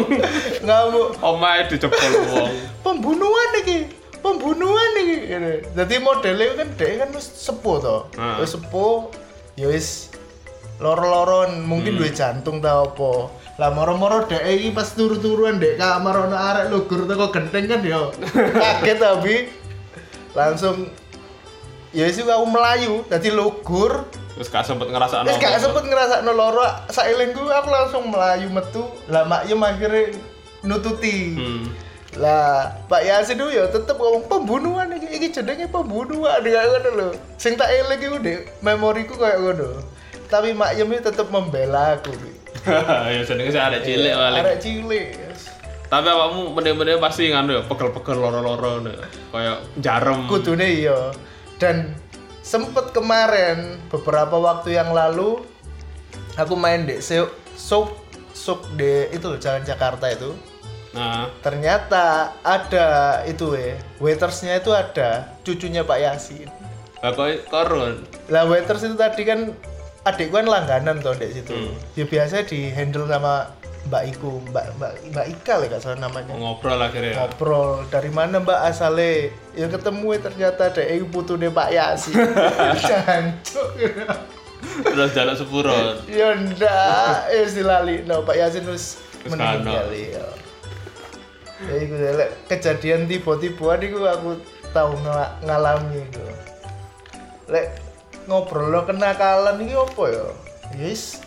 [0.67, 1.23] Ngamuk.
[1.23, 2.51] Omae dijebol wong.
[2.85, 5.17] Pembunuhan iki pembunuhan iki.
[5.31, 5.51] Gitu.
[5.79, 8.03] jadi modelnya kan dia kan wis sepuh toh
[8.43, 9.09] wis sepuh
[9.55, 10.11] ya wis
[10.79, 16.37] loro-loron mungkin duwe jantung ta apa lah moro-moro dek iki pas turu-turuan dek kamar ono
[16.39, 18.15] arek lugur teko genteng kan yo.
[18.63, 19.35] Kaget tapi
[20.31, 20.87] langsung
[21.91, 24.07] ya wis aku melayu dadi lugur
[24.39, 28.87] terus gak sempet ngerasa Wis gak sempet ngerasa loro sailingku aku langsung melayu metu.
[29.11, 30.15] Lah mak Yem akhirnya
[30.63, 31.35] nututi.
[31.35, 31.67] Hmm.
[32.19, 37.09] lah Pak Yasin itu ya tetep ngomong pembunuhan iki iki jenenge pembunuhan kayak ngono lho.
[37.39, 39.85] Sing tak eling iku Dik, memoriku kayak ngono.
[40.27, 42.11] Tapi Mak Yem itu tetep membela aku.
[43.15, 44.43] ya jenenge sih ada cilik paling.
[44.45, 45.07] arek cilik
[45.89, 48.85] tapi awakmu meneh-meneh pasti nganu ya pegel-pegel loro-loro
[49.33, 51.17] kayak jarum kudune iya.
[51.57, 51.97] Dan
[52.45, 55.41] sempet kemarin beberapa waktu yang lalu
[56.37, 57.97] aku main di Sok
[58.37, 60.37] Sok de itu loh, Jalan Jakarta itu.
[60.93, 61.33] Nah.
[61.41, 66.53] Ternyata ada itu eh waitersnya itu ada cucunya Pak Yasin.
[67.01, 69.57] Lah kok korun lah waiters itu tadi kan
[70.09, 71.53] adikku kan langganan tuh di situ.
[71.53, 71.75] Hmm.
[71.95, 73.53] ya biasa di handle sama
[73.89, 76.33] Mbak Iku Mbak Mbak Mbak Ika lah gak salah namanya.
[76.35, 77.11] Ngobrol akhirnya.
[77.11, 77.71] Ya ngobrol.
[77.89, 79.33] Dari mana Mbak asale?
[79.53, 82.13] Ya ketemu ternyata ada ibu putune Pak Yasin
[82.89, 83.69] jancuk.
[84.85, 85.73] Terus jalan sepuro.
[86.05, 87.19] Ya ndak.
[87.31, 90.25] Ya silali no Pak Yasin Wis meninggal ya.
[91.59, 94.31] Ya iku lek kejadian tiba-tiba iku aku
[94.71, 96.23] tahu ngala- ngalami itu
[97.49, 97.73] lek
[98.29, 100.27] ngobrol lo kenakalan iki apa ya?
[100.77, 101.25] Yes.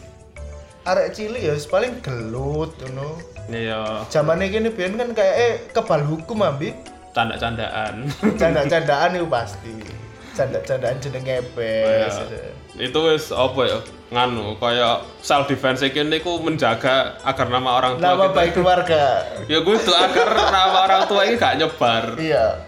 [0.86, 3.18] Arek cilik ya paling gelut ngono.
[3.50, 4.06] Iya.
[4.08, 6.72] Zamane kene biyen kan kayak eh kebal hukum ambi
[7.12, 8.08] canda-candaan
[8.40, 9.74] canda-candaan itu pasti.
[10.32, 12.88] Canda-candaan jeneng ngepes Iya.
[12.88, 13.80] itu wis apa ya?
[14.16, 19.04] Nganu kayak self defense iki niku menjaga agar nama orang tua nama kita baik keluarga.
[19.52, 22.16] Ya gue tuh agar nama orang tua ini gak nyebar.
[22.16, 22.64] Iya.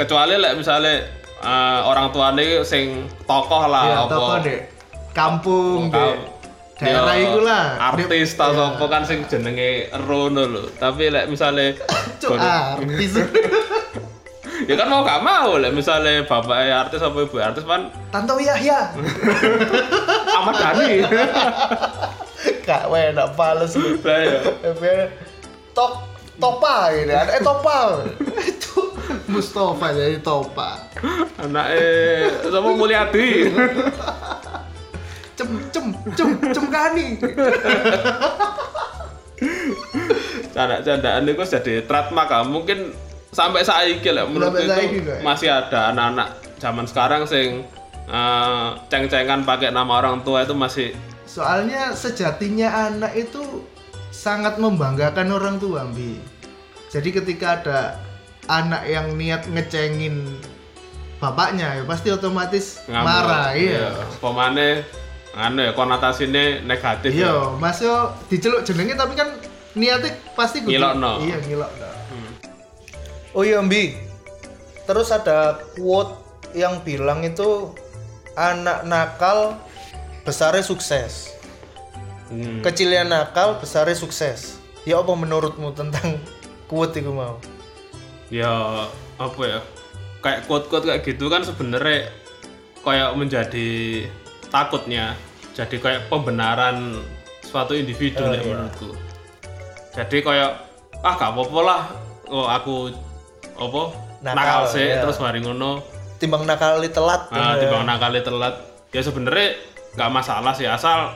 [0.00, 4.10] Kecuali lek misalnya eh, orang tuane sing tokoh lah iya apa?
[4.10, 4.60] toko dek
[5.14, 6.38] kampung dek
[6.78, 8.70] daerah iku lah artis ta iya.
[8.70, 10.62] sapa kan sing jenenge Rono lho.
[10.78, 11.26] Tapi lek
[12.22, 13.18] Cuk, artis.
[14.68, 18.90] Ya kan mau gak mau lek misalnya bapak artis apa ibu artis kan Tanto Yahya
[20.38, 21.02] Ahmad Dhani.
[22.66, 24.38] Gak enak pales lah ya
[25.78, 26.07] tok
[26.38, 27.76] topa gitu ada eh topa
[28.50, 28.80] itu
[29.26, 30.78] Mustafa jadi topa
[31.38, 33.28] anaknya sama Mulyadi.
[35.38, 37.14] Cem cem cem cem kani
[40.50, 42.42] canda-candaan itu jadi trademark ah.
[42.42, 42.90] mungkin
[43.30, 47.62] sampai saiki lah menurut itu masih ada anak-anak zaman sekarang sing
[48.10, 50.90] eh, ceng-cengan pakai nama orang tua itu masih
[51.22, 53.62] soalnya sejatinya anak itu
[54.18, 56.18] sangat membanggakan orang tua Bi
[56.90, 57.80] jadi ketika ada
[58.50, 60.34] anak yang niat ngecengin
[61.22, 63.06] bapaknya ya pasti otomatis ngamuk.
[63.06, 63.94] marah iya.
[64.18, 64.82] Pemane
[65.38, 67.30] anu ya konotasinya negatif ya.
[67.30, 69.30] iya mas yo diceluk jenenge tapi kan
[69.78, 71.12] niatnya pasti kudu- Ngilokno.
[71.22, 71.70] iya ngilok
[73.38, 73.94] oh iya Mbi.
[74.88, 76.16] Terus ada quote
[76.56, 77.76] yang bilang itu
[78.32, 79.60] anak nakal
[80.24, 81.37] besarnya sukses
[82.28, 82.60] Hmm.
[82.60, 84.60] kecilnya nakal besarnya sukses.
[84.84, 86.20] Ya apa menurutmu tentang
[86.68, 87.40] quote itu mau?
[88.28, 88.84] Ya
[89.16, 89.60] apa ya?
[90.20, 92.12] Kayak quote-quote kayak gitu kan sebenarnya
[92.84, 93.70] kayak menjadi
[94.48, 95.16] takutnya.
[95.56, 97.00] Jadi kayak pembenaran
[97.42, 98.48] suatu individu Oh, nek iya.
[98.52, 98.90] menurutku.
[99.96, 100.50] Jadi kayak
[101.00, 101.82] ah gak apa-apa lah
[102.28, 102.90] oh aku
[103.56, 103.82] apa
[104.18, 104.84] Nakal, nakal sih.
[104.84, 105.00] iya.
[105.00, 105.80] terus mari ngono.
[106.18, 108.54] Timbang nakal telat nah timbang nakali telat.
[108.92, 109.56] Ya sebenarnya
[109.96, 111.14] nggak masalah sih asal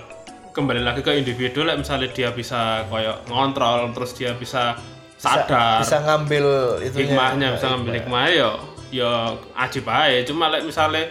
[0.52, 4.76] kembali lagi ke individu lah misalnya dia bisa kayak ngontrol terus dia bisa
[5.16, 6.46] sadar bisa ngambil
[6.84, 8.50] itu hikmahnya bisa ngambil hikmahnya ya
[8.92, 9.12] ya
[9.56, 11.08] ajib aja cuma like, misalnya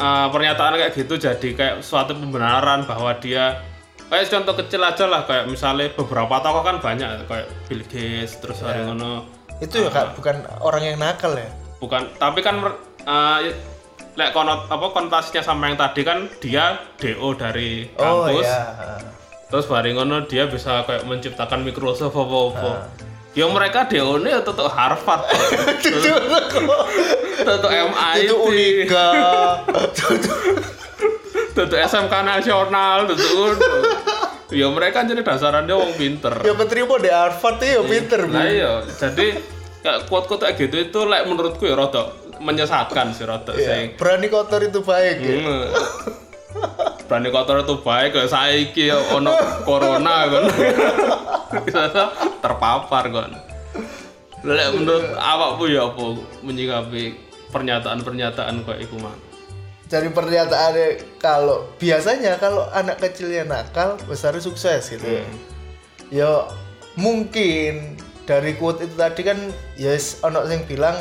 [0.00, 3.60] eh, pernyataan kayak gitu jadi kayak suatu pembenaran bahwa dia
[4.08, 8.60] kayak contoh kecil aja lah kayak misalnya beberapa toko kan banyak kayak Bill Gates terus
[8.60, 9.26] hari ngono.
[9.58, 11.48] Itu ya Kak, bukan orang yang nakal ya.
[11.82, 12.64] bukan tapi kan
[13.04, 13.52] eh,
[14.14, 18.62] lek konot apa konotasinya sama yang tadi kan dia DO dari Oh kampus iya.
[19.46, 22.78] terus bareng ngono dia bisa kayak menciptakan Microsoft apa apa Ah.
[23.32, 25.26] ya mereka DO ini ya tetap Harvard
[27.40, 29.08] tetap MIT Itu Unika.
[31.50, 33.58] tetap SMK nasional tetap
[34.50, 38.20] ya mereka jadi dasarannya wong pinter ya keterima di Harvard ya pinter.
[38.22, 38.30] Bu.
[38.30, 39.42] Nah iya, jadi
[39.80, 44.26] kayak quote-quote kayak gitu itu like menurutku ya rada menyesatkan sih rada Iya, sing Berani
[44.30, 45.34] kotor itu baik ya.
[45.38, 45.64] Hmm.
[47.06, 50.44] Berani kotor itu baik kayak saiki ya ono corona kan.
[52.42, 53.30] Terpapar kan.
[54.44, 56.04] Lek menurut awakmu ya apa
[56.44, 57.16] menyikapi
[57.48, 59.16] pernyataan-pernyataan kayak iku mah.
[59.88, 65.04] Dari pernyataannya kalau biasanya kalau anak kecilnya nakal, besarnya sukses gitu.
[65.04, 65.24] ya.
[66.12, 66.30] Ya
[66.98, 69.38] mungkin dari quote itu tadi kan
[69.76, 70.96] yes ono yang bilang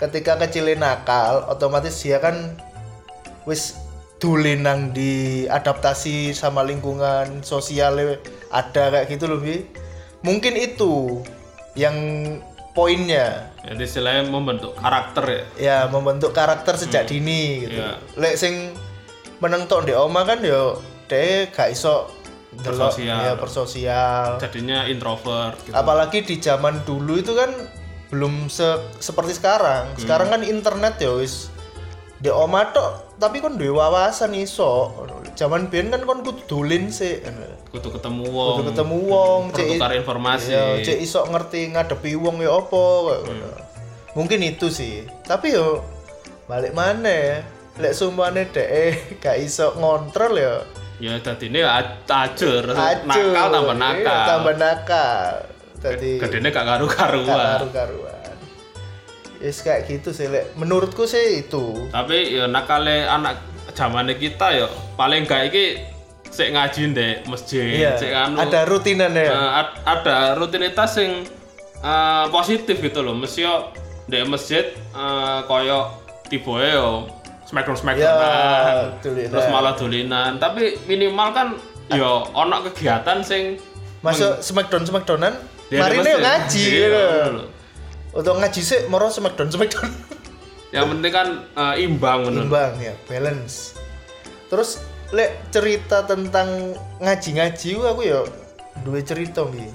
[0.00, 2.56] ketika kecilnya nakal otomatis dia kan
[3.44, 3.76] wis
[4.20, 8.16] dulinang di adaptasi sama lingkungan sosialnya
[8.52, 9.64] ada kayak gitu loh Bi.
[10.24, 11.20] mungkin itu
[11.76, 11.96] yang
[12.72, 15.42] poinnya Jadi istilahnya membentuk karakter ya.
[15.56, 17.80] ya membentuk karakter sejak dini gitu.
[17.80, 18.00] Iya.
[18.16, 18.72] Lek sing
[19.40, 22.08] meneng tok di oma kan yo deh gak iso
[22.50, 23.18] Bersosial.
[23.20, 24.42] ya bersosial.
[24.42, 25.74] Jadinya introvert gitu.
[25.76, 27.50] Apalagi di zaman dulu itu kan
[28.10, 29.94] belum se- seperti sekarang.
[29.96, 31.48] Sekarang kan internet ya wis
[32.20, 34.92] di oma tok tapi kon duwe wawasan iso.
[35.38, 37.22] Zaman biyen kan kon kudu dolin sih.
[37.70, 38.54] Kudu ketemu wong.
[38.60, 40.50] Kudu ketemu wong, cek Pertukar informasi.
[40.50, 43.48] Ya, cek iso ngerti ngadepi wong ya apa kayak ngono.
[44.18, 45.06] Mungkin itu sih.
[45.22, 45.80] Tapi yo
[46.50, 47.36] balik mana ya?
[47.78, 48.68] Lek sumpahnya dek
[49.22, 50.54] gak iso ngontrol ya.
[51.00, 54.24] Ya dadine acur, Acuh, nakal tambah iya, nakal.
[54.28, 55.32] tambah nakal.
[55.80, 57.56] Jadi Gedene gak gak karu-karuan.
[57.58, 58.36] karu-karuan.
[59.40, 61.88] Yes, kayak gitu sih lek menurutku sih itu.
[61.88, 63.40] Tapi ya nakale anak
[63.72, 65.80] zamane kita ya paling gak iki
[66.28, 67.96] sik ngaji ndek masjid, Iya.
[67.96, 68.36] sik anu.
[68.38, 69.26] Ada rutinan ya.
[69.26, 71.24] eh, ad- ada rutinitas yang
[71.80, 73.16] eh, positif gitu loh.
[73.16, 73.72] Mesti yo
[74.06, 75.88] ndek masjid eh, koyo
[76.28, 77.08] tiboe yo
[77.48, 81.48] smackdown smackdown Ya, terus malah dulinan tapi minimal kan
[81.90, 83.56] yo ono kegiatan sing
[84.00, 85.34] Masuk smackdown smackdownan.
[85.72, 87.42] Mari nih ngaji Iya, gitu.
[88.10, 89.90] Untuk ngaji sih moro smackdown smackdown.
[90.70, 92.42] yang penting kan eh, imbang lho.
[92.42, 93.74] imbang ya balance
[94.46, 94.78] terus
[95.10, 96.46] lek cerita tentang
[96.96, 98.22] ngaji-ngaji ku aku ya
[98.80, 99.66] dua cerita bi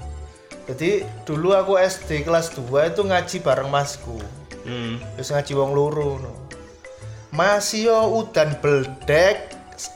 [0.64, 4.16] jadi dulu aku SD kelas 2 itu ngaji bareng masku
[4.64, 4.96] Hmm.
[5.14, 6.32] terus ngaji wong loro no.
[7.28, 9.52] masih yo udan beldek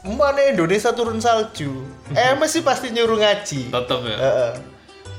[0.06, 1.80] mana Indonesia turun salju
[2.12, 4.52] eh masih pasti nyuruh ngaji tetep ya Heeh.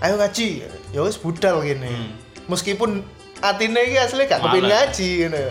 [0.02, 0.66] Ayo ngaji.
[0.92, 2.12] Ya wis budal gini
[2.50, 3.06] meskipun
[3.40, 5.44] atine iki asli gak kepin ngaji gitu.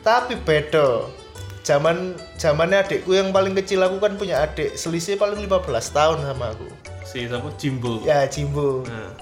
[0.00, 1.04] tapi beda.
[1.60, 5.60] Zaman zamannya adikku yang paling kecil aku kan punya adik selisih paling 15
[5.92, 6.66] tahun sama aku.
[7.04, 7.52] Si siapa?
[7.60, 8.00] Jimbo.
[8.00, 8.80] Ya Jimbo.
[8.88, 9.12] Nah.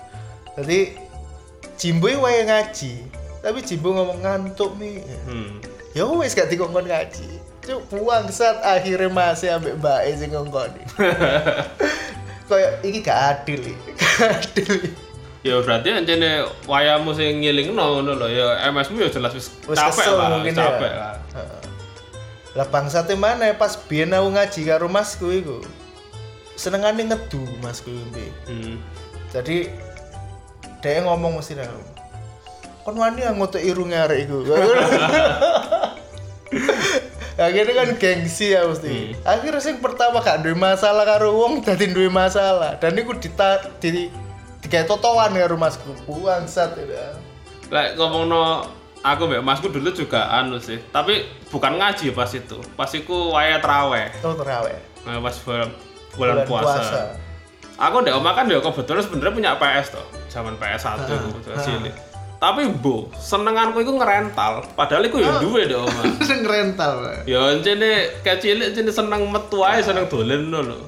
[0.54, 0.94] jadi
[1.74, 2.92] Jimbo wae ngaji.
[3.42, 5.58] Tapi Jimbo ngomong ngantuk nih Hmm.
[5.98, 7.26] ya wes gak dikongkon ngaji.
[7.68, 10.72] Cuk buang saat akhirnya masih ambek mbak sing ngongkon
[12.48, 13.60] kayak ini gak adil
[14.00, 14.72] gak adil.
[15.46, 20.10] Ya berarti anjene wayamu sing ngilingno ngono lho ya MS-mu ya jelas wis Wis capek
[20.10, 20.66] lah, wis ya.
[20.66, 21.14] capek lah.
[22.58, 25.62] Lah bangsate mana pas biyen aku ngaji karo masku iku.
[26.58, 28.26] Senengane ngedu masku mbi.
[28.50, 28.82] Hmm.
[29.30, 29.70] Jadi
[30.82, 31.82] dia ngomong mesti aku.
[32.82, 34.42] Kon wani ngotok irunge arek iku.
[37.38, 39.14] Akhirnya kan gengsi ya mesti.
[39.22, 42.74] Akhirnya sing pertama gak duwe masalah karo wong dadi duwe masalah.
[42.82, 44.10] Dan iku dita di
[44.58, 45.94] digawe totoan karo masku.
[46.02, 47.14] Bangsat ya.
[47.70, 48.66] Lek ngomongno
[49.06, 52.58] aku mbak masku dulu juga anu sih, tapi bukan ngaji pas itu.
[52.74, 54.10] Pas iku waya traweh.
[54.26, 54.74] Oh terawih.
[55.06, 55.70] Nah, pas bulan,
[56.18, 57.14] bulan, puasa.
[57.78, 60.06] Aku ndek omah kan ya kebetulan sebenarnya punya PS toh.
[60.26, 61.94] Zaman PS1 aku cilik.
[62.38, 64.62] Tapi bu, senenganku iku ngerental.
[64.78, 66.04] Padahal iku ya duwe ndek omah.
[66.30, 67.02] Sing rental.
[67.02, 67.26] Pak.
[67.26, 67.50] Ya
[68.22, 70.78] kayak cilik encene seneng metu ae seneng dolen lho.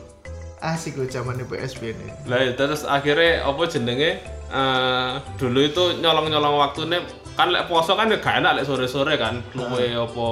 [0.62, 2.06] Asik loh zamannya PSB ini.
[2.30, 7.02] Lah ya, terus akhirnya apa jenenge eh dulu itu nyolong-nyolong waktunya
[7.34, 10.26] kan lek poso kan ya gak enak lek sore-sore kan luwe apa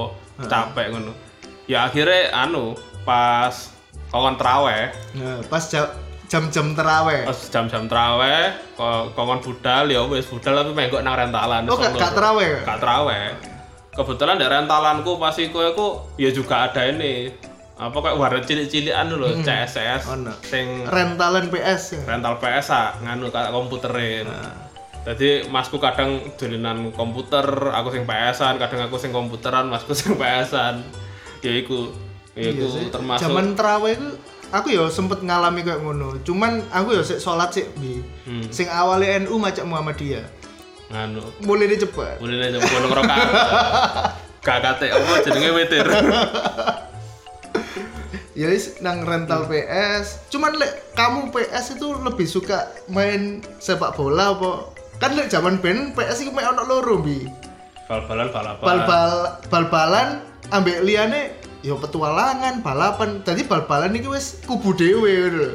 [0.46, 1.12] capek ngono.
[1.66, 3.74] Ya akhirnya anu pas
[4.12, 4.88] kongon traweh,
[5.20, 5.60] Nah, pas
[6.28, 7.24] jam-jam terawih.
[7.24, 11.64] pas jam-jam traweh ko- kongon budal ya wis budal tapi menggok nang rentalan.
[11.64, 12.60] Oh, gak, gak terawih.
[12.62, 13.32] Gak traweh.
[13.90, 17.32] Kebetulan di rentalanku pas iku aku ya juga ada ini
[17.74, 20.34] apa kayak warnet cilik-cilikan lho CSS Ono.
[20.42, 22.00] sing Rentalan PS ya.
[22.06, 24.26] rental PS ah nganu kayak komputerin.
[25.02, 30.84] Jadi masku kadang dolanan komputer, aku sing PS-an, kadang aku sing komputeran, masku sing PS-an.
[31.40, 31.88] Ya iku.
[32.34, 34.08] Ya iku termasuk Zaman terawih itu
[34.52, 36.20] aku ya sempet ngalami kayak ngono.
[36.24, 38.00] Cuman aku ya sik salat sik bi.
[38.24, 38.48] Hmm.
[38.48, 40.38] Sing awalnya NU macam Muhammadiyah.
[40.88, 41.20] nganu.
[41.44, 42.16] Mulai dia cepet.
[42.20, 43.18] Mulai aja gunung rokan.
[44.46, 45.86] Gak kate apa jenenge witir.
[48.38, 50.30] Ya wis nang rental PS.
[50.32, 54.72] Cuman lek kamu PS itu lebih suka main sepak bola apa?
[55.02, 57.26] Kan lek zaman ben PS itu main ono loro bi.
[57.90, 58.64] Bal-balan balapan.
[58.64, 59.12] Bal-bal
[59.52, 60.08] bal-balan
[60.54, 63.22] ambek liyane ya petualangan, balapan.
[63.22, 65.38] Tadi bal-balan iki wis kubu dhewe ngono.
[65.38, 65.50] lho.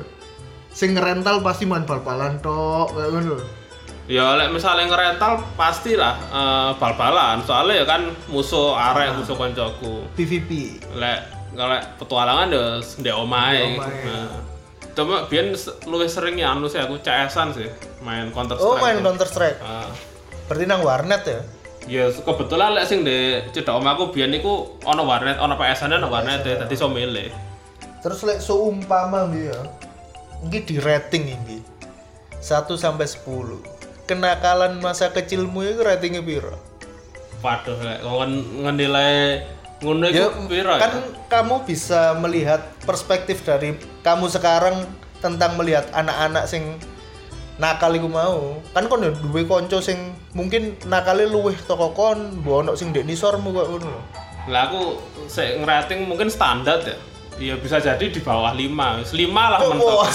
[0.74, 3.38] Sing ngerental pasti main bal-balan tok ngono.
[4.04, 7.44] Ya lek misalnya ngerental pastilah eh, bal-balan.
[7.48, 10.08] Soalnya ya kan musuh arek, musuh koncoku.
[10.20, 10.82] PVP.
[11.00, 11.20] Lek
[11.54, 13.58] kalau petualangan ya ndek omahe.
[13.58, 14.02] Ndek omahe.
[14.04, 14.54] Nah.
[14.94, 15.58] Cuma biyen
[15.90, 17.66] luwih sering ya anu sih aku CS-an sih,
[18.06, 18.70] main Counter Strike.
[18.70, 19.58] Oh main Counter Strike.
[19.58, 19.90] Ah.
[20.46, 21.42] Berarti nang warnet ya?
[21.84, 26.48] Ya kebetulan lek sing di cedek omahku biyen niku ana warnet, ana PS-ane ana warnet
[26.48, 27.28] ya, dadi iso milih.
[28.00, 29.60] Terus lek seumpama ya.
[30.44, 31.58] Ini di rating ini.
[32.40, 34.04] 1 sampai 10.
[34.04, 36.56] Kenakalan masa kecilmu itu ratingnya piro?
[37.44, 38.32] Waduh lek kon
[38.64, 39.44] ngenilai
[39.84, 41.04] ngono Ya, iku piro kan ya?
[41.28, 44.88] kamu bisa melihat perspektif dari kamu sekarang
[45.20, 46.80] tentang melihat anak-anak sing
[47.60, 48.64] nakal iku mau.
[48.72, 53.06] Kan kon ya duwe kanca sing mungkin nakale luwih toko kon, mbok ono sing ndek
[53.06, 53.94] nisormu kok ngono.
[54.50, 54.98] Lah aku
[55.30, 56.98] sik ngerating mungkin standar ya.
[57.42, 59.10] Ya bisa jadi di bawah 5.
[59.10, 60.06] 5 lah mentok.
[60.06, 60.12] Wah,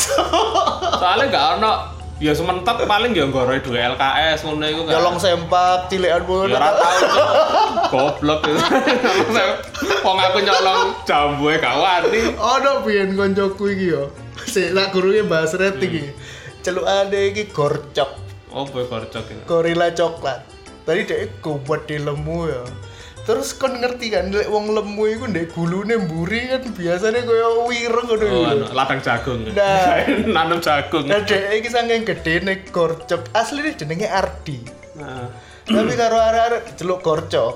[1.02, 1.72] Soalnya nggak ono
[2.18, 4.92] ya sementok paling ya nggoroi dua LKS ngono iku kan.
[4.98, 6.50] nyolong sempak cilekan pun.
[6.50, 6.98] Ya ora tau
[7.94, 8.59] goblok itu.
[10.02, 12.22] Wong aku nyolong jambu gak wani.
[12.38, 14.11] Ono biyen koncoku iki yo.
[14.46, 16.11] Sik lak gurune bahas rating iki.
[16.62, 18.11] Celukane iki gorcok,
[18.50, 19.42] Oh boy korcok ini.
[19.44, 20.40] gorila coklat.
[20.82, 22.62] Tadi dhek gobot di lemu ya.
[23.22, 28.06] Terus kon ngerti kan lek wong lemu iku ndek gulune mburi kan biasanya koyo wireng
[28.08, 28.48] ngono Oh, lho.
[28.48, 29.44] anu, ladang jagung.
[29.52, 30.00] Nah.
[30.34, 31.04] Nanam jagung.
[31.04, 33.28] Nah dhek iki saking gedene gorcok.
[33.32, 34.64] Asline jenenge Ardi.
[34.96, 35.28] Nah,
[35.62, 37.54] Tapi karo arek-arek diceluk gorcok.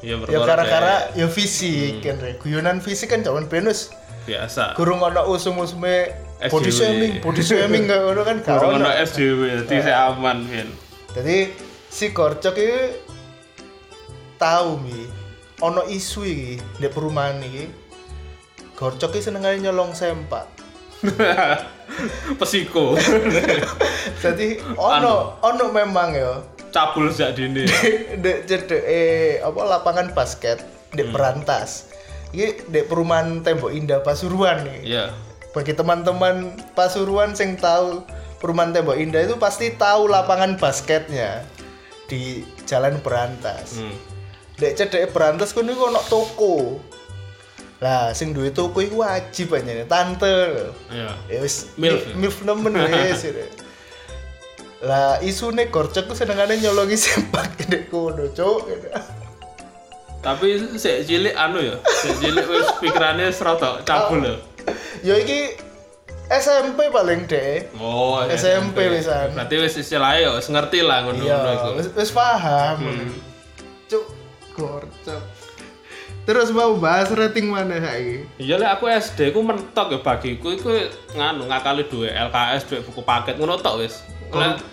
[0.00, 2.16] ya Ya perkara gara-gara ya fisik kan.
[2.16, 2.40] Re.
[2.40, 3.92] Guyonan fisik kan jaman benus.
[4.20, 4.72] biasa.
[4.72, 6.12] Gurung ono usum-usume
[6.48, 8.88] body shaming, body shaming gak ngono kan gak ono.
[8.88, 10.68] SJW, jadi saya aman, Vin.
[11.12, 11.52] Jadi
[11.90, 12.80] si Korcok iki
[14.40, 15.04] tahu mi
[15.60, 17.64] ono isu iki di perumahan iki.
[18.72, 20.48] Korcok iki senengane nyolong sempak.
[22.40, 22.96] Pesiko.
[24.24, 26.32] Jadi ono ono memang ya
[26.70, 27.66] Cabul sejak dini.
[28.22, 30.62] dek cedek eh apa lapangan basket
[30.94, 31.90] di Berantas.
[32.30, 34.78] Iki di perumahan Tembok Indah Pasuruan nih.
[34.86, 35.04] Iya.
[35.50, 38.06] Bagi teman-teman Pasuruan yang tahu
[38.38, 41.42] perumahan Tembok Indah itu pasti tahu lapangan basketnya
[42.06, 43.78] di Jalan Berantas.
[43.78, 43.94] Hmm.
[44.58, 46.78] Dek cedek Berantas kuwi niku ono toko.
[47.80, 50.68] Lah sing duwe toko iku wajib aja tante.
[50.92, 51.10] Iya.
[51.26, 52.04] Ya wis Milf.
[52.14, 53.24] mi- milf nemen wis.
[54.80, 58.64] Lah isune gorcek ku senengane nyolongi sempak ndek kono, Cuk.
[60.20, 61.76] Tapi sik cilik anu ya.
[62.04, 64.36] Sik cilik wis pikirannya serata cabul ya.
[65.08, 65.56] Ya iki
[66.30, 67.74] SMP paling dek.
[67.74, 69.34] Oh, iya, SMP wisan.
[69.34, 71.68] Berarti wis istilahnya ya wis ngerti lah ngono-ngono Iya, iku.
[71.74, 72.78] wis, wis paham.
[73.90, 74.04] Cuk,
[74.54, 75.22] gorcok.
[76.22, 78.22] Terus mau bahas rating mana saiki?
[78.38, 80.70] Iya lah aku SD ku mentok ya bagiku iku
[81.16, 84.04] nganu ngakali duwe LKS duwe buku paket ngono tok wis.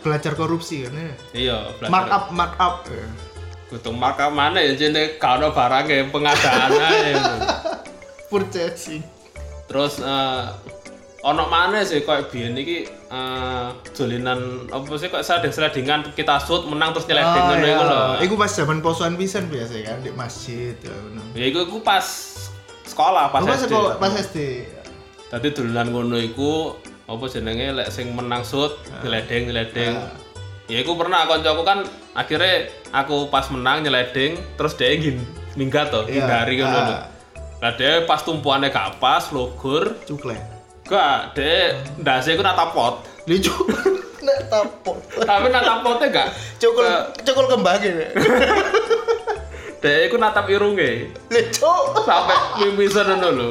[0.06, 1.12] Belajar korupsi kan ya?
[1.34, 1.89] Iya, belajar.
[1.89, 2.73] Markup, markup.
[3.73, 7.12] Kudu markup mana ya jene gak ono barangnya pengadaan ae.
[8.30, 9.02] Purchasing.
[9.67, 10.43] Terus eh
[11.19, 16.91] ono mana sih kayak biyen iki eh dolinan apa sih kok sliding-slidingan kita shoot menang
[16.91, 17.97] terus nyeleding ngono iku lho.
[17.97, 21.21] Ah, Iku pas zaman posoan pisan biasa kan di masjid ya ngono.
[21.34, 22.06] Ya iku iku pas
[22.86, 23.65] sekolah pas Oh, pas SD.
[23.67, 24.38] sekolah pas SD.
[25.27, 29.03] Tadi dolanan ngono iku apa jenenge lek sing menang shoot Ah.
[29.03, 29.93] nyeleding nyeleding.
[30.67, 35.23] Ya iku pernah koncoku kan akhirnya aku pas menang nyeleding terus dia ingin
[35.56, 36.23] minggat to, Iya.
[36.23, 36.80] hindari ngono.
[36.80, 37.03] Ah.
[37.58, 40.37] Lah dia pas tumpuannya gak pas, logur, Cukle.
[40.83, 43.01] gak, dia ndase iku natap pot.
[43.25, 43.51] Lucu.
[44.25, 44.97] Nek tapok.
[45.17, 46.27] Tapi natap potnya gak,
[46.58, 47.01] Cukul Eh.
[47.23, 48.03] cukul kembang gitu.
[49.77, 51.10] dia iku natap irunge.
[51.27, 51.73] Lucu.
[52.01, 53.49] Sampai mimisan ngono lho.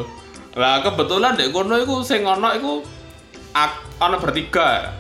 [0.55, 2.81] Lah kebetulan dek kono iku sing ono iku
[3.53, 4.93] ak- ono bertiga.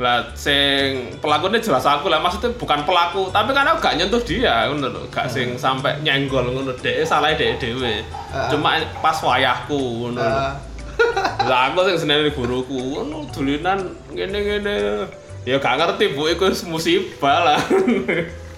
[0.00, 2.18] Lah sing pelakunya jelas aku lah.
[2.18, 6.72] Maksudnya bukan pelaku tapi kan aku gak nyentuh dia ngono gak sing sampai nyenggol ngono.
[6.72, 8.00] Dhek salah dhek dhewe
[8.32, 8.48] Ah.
[8.48, 9.76] cuma pas wayahku
[10.08, 10.24] ngono.
[10.24, 10.56] Ah,
[11.50, 15.04] lah aku sing seneni guruku ngono dulinan ngene-ngene
[15.44, 17.60] ya gak ngerti bu iku musibah lah.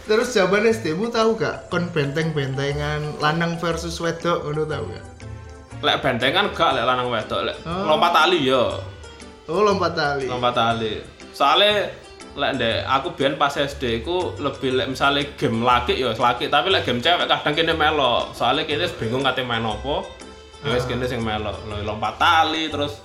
[0.03, 4.47] Terus zaman SD mu tahu gak kon benteng-bentengan lanang versus wedok?
[4.47, 5.05] Ngono tahu gak?
[5.83, 7.91] Lek bentengan gak lek lanang wedok lek Oh.
[7.91, 8.79] lompat tali yo.
[9.51, 10.31] Oh lompat tali.
[10.31, 10.95] Lompat tali
[11.33, 11.91] soalnya
[12.33, 16.73] lek ndek aku biyen pas SD ku lebih lek misalnya game laki ya laki tapi
[16.73, 18.33] lek game cewek kadang kene melok.
[18.33, 20.05] Soalnya kene wis bingung kate main apa.
[20.65, 21.57] Ya wis kene sing melok.
[21.69, 23.05] Lho, lompat tali terus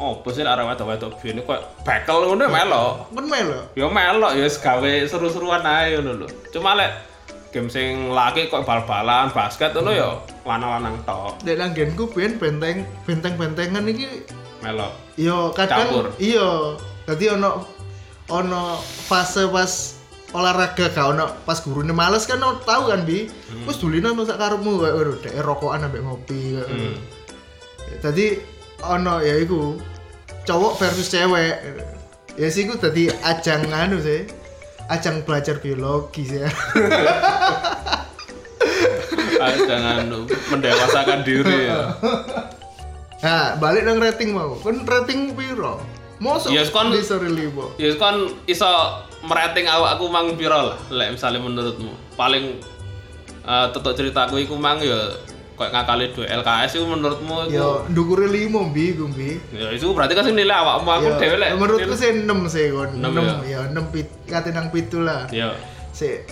[0.00, 3.12] oh sih arek wedok-wedok biyen kok bekel ngono melok.
[3.12, 6.26] Kon melo ya melok ya gawe seru-seruan ae ngono lho.
[6.48, 6.92] Cuma lek
[7.52, 10.08] game sing laki kok bal-balan basket ngono ya
[10.48, 11.44] lanang-lanang tok.
[11.44, 14.24] Dek langgenku ben benteng benteng-bentengan iki
[14.64, 14.96] melok.
[15.20, 16.06] yo kadang Campur.
[16.16, 17.66] iya dadi ono
[18.30, 19.98] ono fase pas
[20.30, 23.66] olahraga gak ono pas gurune males kan ono tahu kan bi Hmm.
[23.66, 26.86] wis dulinan sak karepmu kayak ngono dek rokokan ambek ngopi kayak ngono.
[26.86, 26.98] Hmm.
[27.98, 28.26] Jadi
[28.86, 29.74] ono ya iku
[30.46, 31.54] cowok versus cewek.
[32.38, 34.30] Ya sih iku dadi ajang anu sih.
[34.86, 36.42] Ajang belajar biologi sih.
[39.40, 40.12] Jangan
[40.52, 41.96] mendewasakan diri ya
[43.20, 44.56] nah, balik nang rating mau.
[44.60, 45.80] Kan rating piro?
[46.20, 47.16] Mosok Yes, kon- bisa.
[47.80, 48.14] Ya kan
[48.44, 48.68] iso
[49.20, 51.92] merating awak aku mang piro lah, lek misalnya menurutmu.
[52.14, 52.60] Paling
[53.40, 55.16] eh tetok ceritaku iku mang ya
[55.56, 59.36] kayak ngakali dua LKS itu menurutmu itu Yo ndukure limo bi iku bi.
[59.52, 62.88] ya itu berarti kan nilai awakmu aku dhewe lek menurutku sih 6 sih kon.
[62.96, 65.24] Enam 6 ya 6 pit kate nang pitu lah.
[65.28, 65.52] ya
[65.90, 66.28] Sik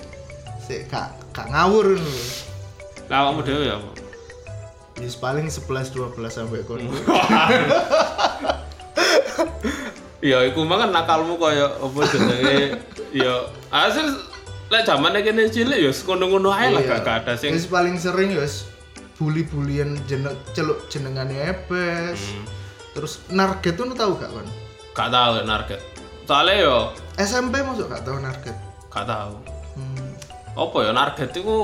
[0.61, 2.12] sik gak gak ngawur ngono.
[3.09, 3.89] lah awakmu dhewe ya apa?
[4.99, 6.80] Yes, paling 11 12 sampai kon.
[10.18, 12.74] Ya iku mang kan nakalmu kaya apa jenenge
[13.14, 14.18] ya asal
[14.66, 16.99] lek zamane kene cilik ya ngono-ngono ae lah Iya.
[17.01, 18.42] gak ada sing Wis paling sering ya
[19.14, 22.34] bully-bulian jeneng celuk jenengane Ebes.
[22.34, 22.44] Hmm.
[22.94, 24.46] Terus Narget tuh tahu gak kon?
[24.90, 25.80] gak tahu lek narget.
[26.26, 26.76] Soalnya yo
[27.14, 28.57] SMP masuk gak tahu Narget.
[28.90, 29.34] gak tahu.
[29.78, 30.11] Hmm.
[30.59, 31.55] apa ya narget itu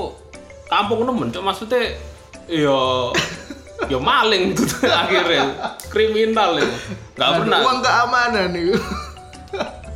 [0.71, 1.99] kampung nemen cok maksudnya
[2.47, 2.79] ya
[3.91, 5.75] ya maling gitu akhirnya.
[5.91, 6.77] Kriminal itu.
[7.15, 7.57] Nggak pernah.
[7.63, 8.75] Uang keamanan nih.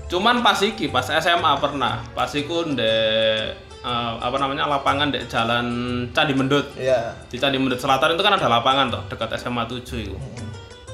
[0.10, 2.02] cuman pas iki pas SMA pernah.
[2.18, 3.56] Pas iku ndek
[3.86, 5.66] eh, apa namanya lapangan dek jalan
[6.12, 6.66] Candi Mendut.
[6.76, 7.14] Iya.
[7.30, 10.18] di Candi Mendut Selatan itu kan ada lapangan toh dekat SMA 7 itu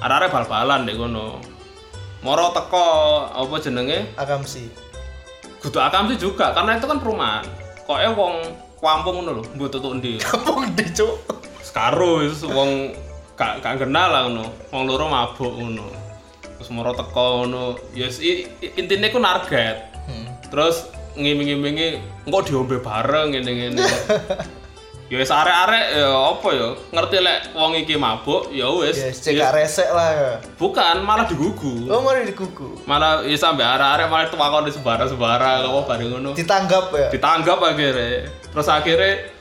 [0.03, 1.39] ada ada bal-balan dek kono
[2.25, 2.87] moro teko
[3.31, 4.11] apa jenenge?
[4.17, 4.67] Akamsi.
[5.61, 7.45] kudu akam sih juga karena itu kan perumahan.
[7.89, 8.33] Kok wong
[8.77, 11.15] kampung ngono lho mbok tutuk ndi Kampung di cuk.
[11.75, 12.95] Sekaro wis wong
[13.35, 14.47] gak gak kenal lah ngono.
[14.71, 15.83] Wong loro mabuk ngono.
[16.55, 17.75] Terus moro teko ngono.
[17.91, 18.23] Ya yes,
[18.79, 19.91] intine ku target.
[20.07, 20.39] Hmm.
[20.47, 20.87] Terus
[21.19, 23.83] ngiming-ngimingi engko diombe bareng ngene-ngene.
[25.11, 28.95] ya wis arek-arek ya apa ya ngerti lek wong iki mabuk ya wis.
[28.95, 30.33] Yes, cek Ya, resek lah ya.
[30.55, 31.91] bukan malah digugu.
[31.91, 32.87] Oh, mari dikuku.
[32.87, 36.39] Malah ya sampe arek-arek malah tuwakon di sembarang-sembarang apa bareng ngono.
[36.39, 37.11] Ditanggap ya.
[37.11, 39.34] ditanggap akhirnya terus akhirnya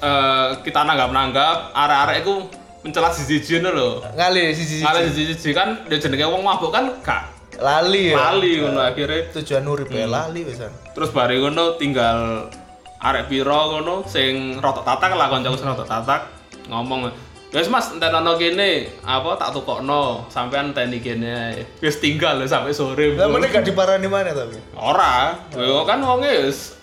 [0.00, 2.34] eh, kita nanggap-nanggap arek-arek itu
[2.80, 4.76] mencela siji-siji lho Ngali Ngalih siji.
[4.82, 8.18] siji-siji kan dia jenenge wong mabuk kan gak Lali ya.
[8.34, 10.12] lali ngono akhirnya Tujuan urip ya Hmm.
[10.12, 10.74] lali wisan.
[10.90, 12.50] terus bareng ngono tinggal
[12.98, 16.26] arek piro ngono sing rotok tatak lah kancaku sing rotok tatak
[16.66, 17.08] ngomong
[17.54, 21.54] Wes Mas, enten ono kene, apa tak tukokno, sampean enteni kene.
[21.78, 23.14] Wis tinggal sampai sore.
[23.14, 24.58] Lah meneh gak diparani mana tapi.
[24.74, 26.74] Ora, yo kan wonge wis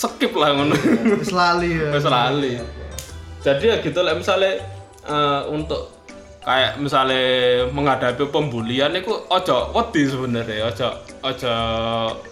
[0.00, 0.72] skip lah ngono.
[1.20, 1.88] Wis lali ya.
[1.92, 2.56] Wis lali.
[3.44, 4.64] Jadi ya gitu lah misalnya
[5.04, 6.00] eh, untuk
[6.40, 7.24] kayak misalnya
[7.68, 10.88] menghadapi pembulian itu ojo wedi sebenarnya ojo
[11.20, 11.54] ojo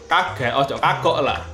[0.08, 1.44] kaget ojo kagok lah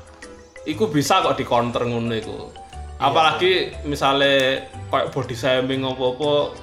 [0.63, 2.55] iku bisa kok di counter ngono iku
[3.03, 6.55] apalagi misalnya kayak body shaming apa-apa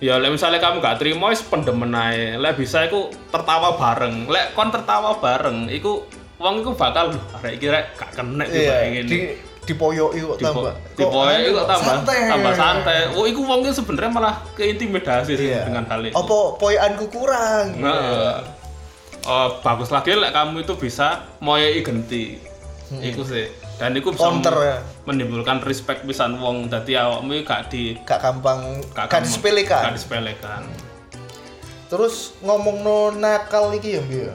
[0.00, 4.56] ya lek misalnya kamu gak terima wis pendemen ae lek bisa iku tertawa bareng lek
[4.56, 6.08] kon tertawa bareng iku
[6.44, 9.18] wong iku bakal "Loh, arek iki rek gak kena iki Iya, kayak gini di
[9.64, 10.76] dipoyoki kok tambah.
[10.92, 12.18] di poe anu, kok tambah santai.
[12.28, 12.96] tambah santai.
[13.10, 15.64] Oh, iku wong ki sebenarnya malah keintimidasi sih Iya.
[15.64, 16.12] dengan hal itu.
[16.12, 17.80] Apa poyanku kurang?
[17.80, 18.44] Nah,
[19.24, 21.08] oh, bagus lagi lek kamu itu bisa
[21.40, 22.36] moyai genti.
[22.92, 23.48] Iku sih.
[23.74, 24.38] Dan iku bisa Hmm.
[24.38, 24.76] Counter ya.
[25.04, 28.60] menimbulkan respect pisan wong dadi awakmu iki gak di Gak gampang,
[28.92, 29.82] gak gak disepelekan.
[29.82, 30.62] Gak disepelekan.
[31.86, 34.34] Terus ngomong no nakal iki ya, ya.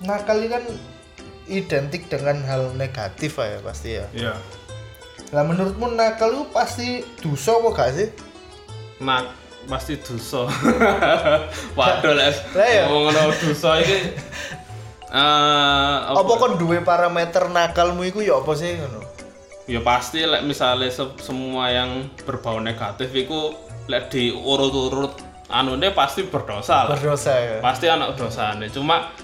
[0.00, 0.64] Nakal iki kan
[1.52, 4.06] identik dengan hal negatif ya pasti ya.
[4.10, 4.34] Iya.
[5.30, 6.88] Lah menurutmu nakal itu pasti
[7.18, 8.08] dosa apa gak sih?
[8.98, 9.30] Nah,
[9.66, 10.46] pasti dosa.
[11.78, 12.36] Waduh les.
[12.50, 12.82] Lah ya.
[12.86, 13.98] Ngomong ngono dosa iki
[15.10, 16.22] Eh, apa?
[16.22, 19.02] Apa kon duwe parameter nakalmu iku ya apa sih ngono?
[19.66, 23.54] ya pasti lek misalnya se- semua yang berbau negatif itu
[23.86, 25.14] lek diurut-urut
[25.46, 27.56] anune pasti berdosa Berdosa ya.
[27.58, 29.14] pasti anak dosane cuma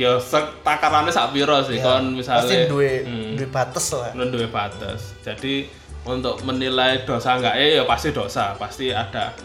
[0.00, 0.16] ya
[0.64, 3.36] takarannya sak piro sih kon Ya, Pasti misalnya duwe Hmm.
[3.36, 4.10] duwe batas lah.
[4.16, 5.12] Duwe batas.
[5.20, 5.68] Jadi
[6.08, 9.36] untuk menilai dosa enggak eh ya pasti dosa, pasti ada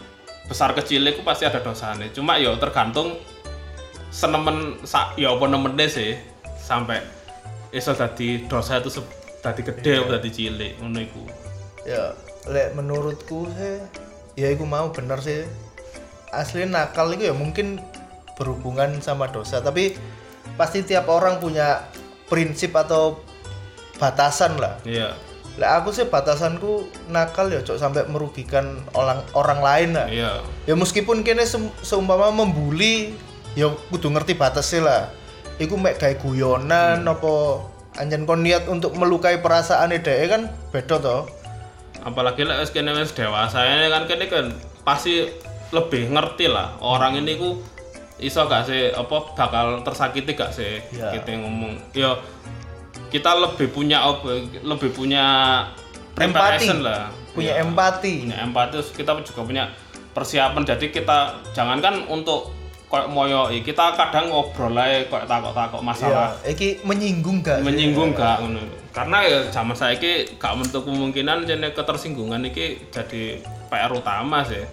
[0.48, 2.08] besar kecil itu pasti ada dosanya.
[2.08, 3.20] Cuma ya tergantung
[4.08, 6.16] senemen sa, ya apa nemene sih
[6.56, 7.04] sampai
[7.68, 8.88] iso dadi dosa itu
[9.44, 11.22] dadi gede apa dadi cilik ngono iku.
[11.84, 12.16] Ya,
[12.48, 13.76] lek menurutku sih
[14.34, 15.44] ya iku mau bener sih.
[16.32, 17.76] Asli nakal itu ya mungkin
[18.36, 19.96] berhubungan sama dosa, tapi
[20.56, 21.86] pasti tiap orang punya
[22.26, 23.20] prinsip atau
[23.96, 24.76] batasan lah.
[24.82, 25.16] Iya.
[25.56, 30.08] Lek aku sih batasanku nakal ya cok sampai merugikan orang orang lain lah.
[30.08, 30.32] Iya.
[30.68, 33.16] Ya meskipun kene se- seumpama membuli
[33.56, 35.02] ya kudu ngerti batasnya lah.
[35.56, 37.64] Iku mek gawe guyonan apa
[37.96, 41.24] anjen kon niat untuk melukai perasaan dhek kan beda toh.
[42.04, 44.46] Apalagi lek wis kene wis dewasa ini kan kene kan
[44.84, 45.24] pasti
[45.72, 47.58] lebih ngerti lah orang ini ku
[48.18, 48.88] iso gak sih?
[48.90, 50.80] Apa bakal tersakiti gak sih?
[50.90, 51.16] Iya.
[51.16, 51.76] kita ngomong.
[51.92, 52.16] Ya
[53.06, 54.28] kita lebih punya apa
[54.62, 55.24] lebih punya
[56.16, 56.72] Empati.
[56.80, 57.12] lah.
[57.36, 58.24] Punya Ya, empati.
[58.24, 59.64] punya empati terus kita juga punya
[60.10, 60.64] persiapan.
[60.64, 61.18] Jadi kita
[61.52, 62.56] jangankan untuk
[62.86, 66.32] kayak moyoi kita kadang ngobrol aja kayak takok-takok masalah.
[66.40, 67.60] Ya, iki menyinggung gak?
[67.60, 68.62] menyinggung gak ngono.
[68.96, 74.64] Karena ya zaman saya ki gak menutup kemungkinan jadi ketersinggungan iki jadi PR utama sih.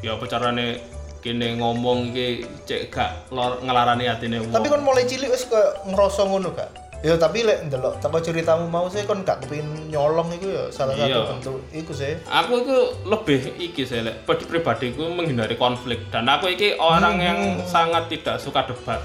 [0.00, 0.80] Ya apa carane
[1.24, 2.28] kini ngomong iki
[2.62, 6.68] cek gak lor, ngelarani hatine wong Tapi kon mulai cilik wis koyo ngerasa ngono gak?
[7.00, 10.92] Ya tapi lek ndelok teko ceritamu mau sih kon gak kepengin nyolong iku ya salah
[10.92, 11.28] satu Iya.
[11.30, 12.12] bentuk iku sih.
[12.22, 17.38] aku itu lebih iki sih lek pri- pribadiku menghindari konflik dan aku iki orang yang
[17.64, 19.00] sangat tidak suka debat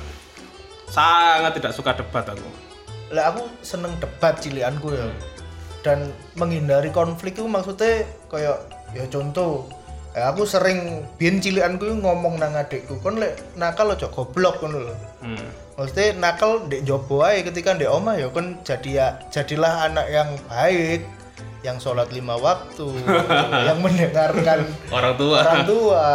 [0.85, 2.49] sangat tidak suka debat aku
[3.09, 5.07] Lek aku seneng debat cilianku ya.
[5.79, 8.59] Dan menghindari konflik itu maksudnya kayak
[8.91, 9.65] ya contoh
[10.17, 14.89] eh, aku sering biyen cilianku itu ngomong nang adikku kon lek nakal aja goblok ngono
[14.89, 14.95] lho.
[15.25, 15.47] hmm.
[15.77, 20.29] Maksudnya nakal ndek jopo ae ketika ndek omah ya kon jadi ya jadilah anak yang
[20.49, 21.05] baik
[21.61, 22.87] yang sholat lima waktu
[23.67, 25.37] yang mendengarkan orang tua.
[25.43, 26.07] orang tua.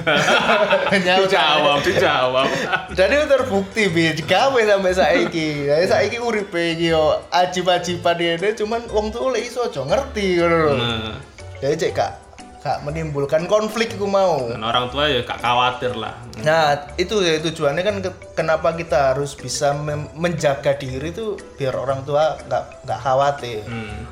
[0.96, 2.48] Dijawab dijawab.
[2.98, 4.16] Jadi terbukti bi.
[4.16, 5.68] Digawe sampai saiki.
[5.68, 10.56] Jadi saiki uripe iki yo ajib-ajiban ini cuman wong tuh lek iso aja ngerti ngono
[10.56, 10.72] lho.
[10.72, 11.16] Nah,
[11.60, 12.12] jadi cek kak
[12.60, 17.36] kak menimbulkan konflik iku mau dan orang tua ya gak khawatir lah Nah, itu ya
[17.38, 19.76] tujuannya kan ke- kenapa kita harus bisa
[20.14, 23.60] menjaga diri itu biar orang tua nggak nggak khawatir.
[23.60, 24.08] hmm.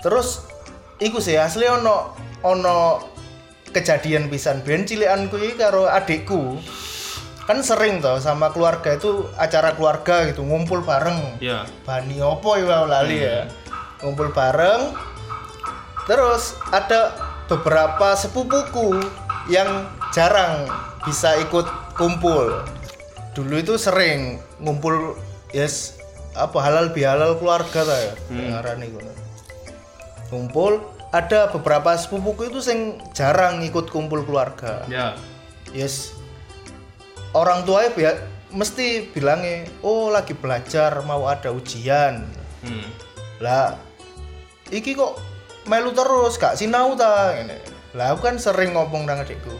[0.00, 0.48] Terus
[0.96, 3.04] iku sih asli ono ono
[3.68, 6.56] kejadian pisan ben cilikanku iki karo adikku.
[7.44, 11.36] Kan sering toh sama keluarga itu acara keluarga gitu ngumpul bareng.
[11.38, 13.44] ya Bani opo ya lali ya.
[14.00, 14.96] Ngumpul bareng.
[16.04, 17.12] Terus ada
[17.48, 19.00] beberapa sepupuku
[19.48, 20.68] yang jarang
[21.02, 21.64] bisa ikut
[21.96, 22.62] kumpul.
[23.32, 25.16] Dulu itu sering ngumpul
[25.50, 25.96] yes
[26.36, 28.14] apa halal bihalal keluarga ta ya.
[28.28, 29.12] Ngarani ngono.
[30.28, 34.84] Kumpul ada beberapa sepupuku itu sing jarang ikut kumpul keluarga.
[34.86, 35.16] ya
[35.72, 36.12] Yes.
[37.36, 42.24] Orang tuanya bi- mesti bilangnya, "Oh, lagi belajar, mau ada ujian."
[42.64, 42.88] hmm.
[43.38, 43.78] lah
[44.68, 45.14] iki kok
[45.68, 47.60] melu terus gak sinau ta ngene.
[47.94, 49.52] Lah aku kan sering ngomong nang adikku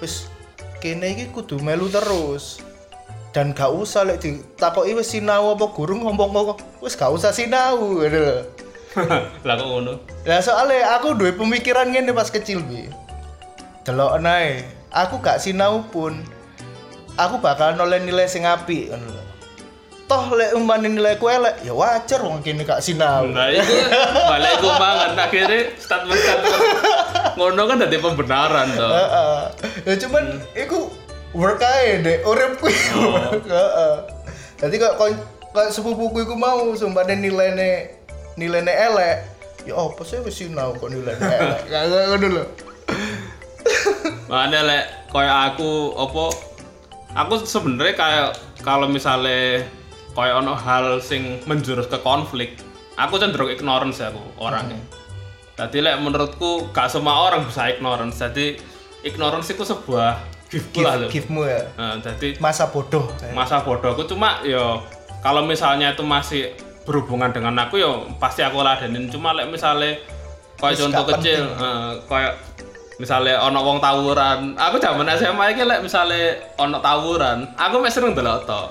[0.00, 0.32] wis
[0.80, 2.64] kene iki kudu melu terus.
[3.30, 8.02] Dan gak usah lek ditakoki wis sinau apa guru ngomong kok wis gak usah sinau
[8.02, 8.42] lho.
[9.46, 10.02] Lah kok ngono?
[10.26, 12.90] Lah soalnya aku duwe pemikiran ngene pas kecil bi.
[13.86, 16.18] Delok nae aku gak sinau pun
[17.14, 19.19] aku bakal noleh nilai sing apik ngono.
[20.10, 23.62] Toh lek umpamane nilaiku elek ya wajar wong kene gak sinau nah itu
[24.26, 26.58] balik gue banget akhirnya statement statement
[27.38, 29.38] ngono kan dari pembenaran tuh Heeh.
[29.86, 30.24] Ya cuman
[30.58, 30.90] iku
[31.30, 33.00] work ae dek uripku iku.
[33.46, 33.94] Heeh.
[34.58, 37.94] Dadi kok kok sepupuku iku mau sumpahne nilainya
[38.34, 39.16] nilainya elek.
[39.62, 41.60] Ya apa sih wis sinau kok nilainya elek.
[41.72, 42.44] Kagak ngono lho.
[44.26, 44.84] Makanya lek
[45.14, 46.24] kayak aku apa
[47.14, 48.28] aku sebenarnya kayak
[48.66, 49.64] kalau misalnya
[50.12, 52.58] kayak ono hal sing menjurus ke konflik,
[52.96, 54.80] aku cenderung ignorance aku orangnya.
[55.56, 58.16] Jadi lek menurutku gak semua orang bisa ignorance.
[58.16, 58.56] Jadi
[59.04, 60.16] ignorance itu sebuah
[60.48, 61.08] gift lah tuh.
[61.12, 61.62] give-mu ya.
[61.76, 63.06] Nah, jadi Masa bodoh.
[63.32, 64.82] masa bodohku cuma yo
[65.20, 66.56] kalau misalnya itu masih
[66.88, 70.00] berhubungan dengan aku yo pasti aku ladenin cuma lek misalnya
[70.58, 72.34] kayak contoh kecil eh, kayak
[73.00, 74.52] misalnya ono wong tawuran.
[74.54, 78.62] Aku zaman SMA iki lek misalnya ono tawuran aku mek sering delok to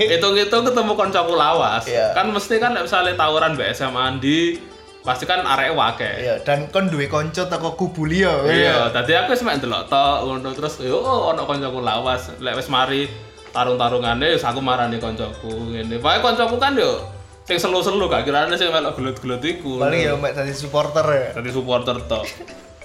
[0.00, 1.84] hitung-hitung ketemu koncoku lawas.
[1.84, 2.16] Iya.
[2.16, 4.56] kan mesti kan lek misalnya tawuran mbak SMA di
[5.04, 8.42] pasti kan arek wake Iya, dan kon duwe kanca teko kubu liya.
[8.50, 12.32] iya tadi aku wis mek delok to ngono terus yo ono koncoku lawas.
[12.40, 13.06] Lek wis mari
[13.52, 16.00] tarung-tarungane wis aku marani koncoku ngene.
[16.00, 17.04] Pokoke koncoku kan yo
[17.46, 19.78] sing selu-selu gak kirane sing melok gelut-gelut iku.
[19.78, 21.26] Paling ya mek dadi supporter ya.
[21.38, 22.20] dadi supporter to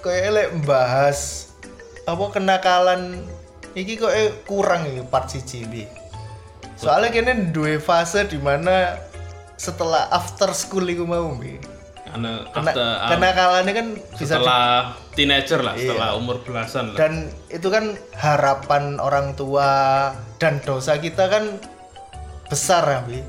[0.02, 1.49] Kayak lek mbahas
[2.04, 3.22] apa kenakalan
[3.78, 4.12] iki kok
[4.43, 5.86] kurang iki part siji iki.
[6.74, 8.97] Soalnya kene duwe fase di mana
[9.54, 11.62] setelah after school iku mau Bi.
[12.12, 13.88] karena Kena, after ah, kenakalannya kan
[14.20, 14.66] bisa di- setelah
[15.16, 15.95] teenager lah Iya.
[15.95, 17.14] setelah umur belasan lah dan
[17.47, 21.56] itu kan harapan orang tua dan dosa kita kan
[22.52, 23.24] besar ya Bi.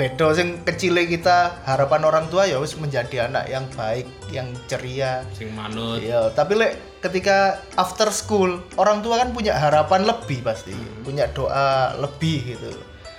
[0.00, 5.20] Bedo sing kecil kita harapan orang tua ya wis menjadi anak yang baik, yang ceria.
[5.36, 6.72] sing manut Iya, tapi lek
[7.04, 10.72] ketika after school orang tua kan punya harapan lebih pasti,
[11.04, 12.72] punya doa lebih gitu.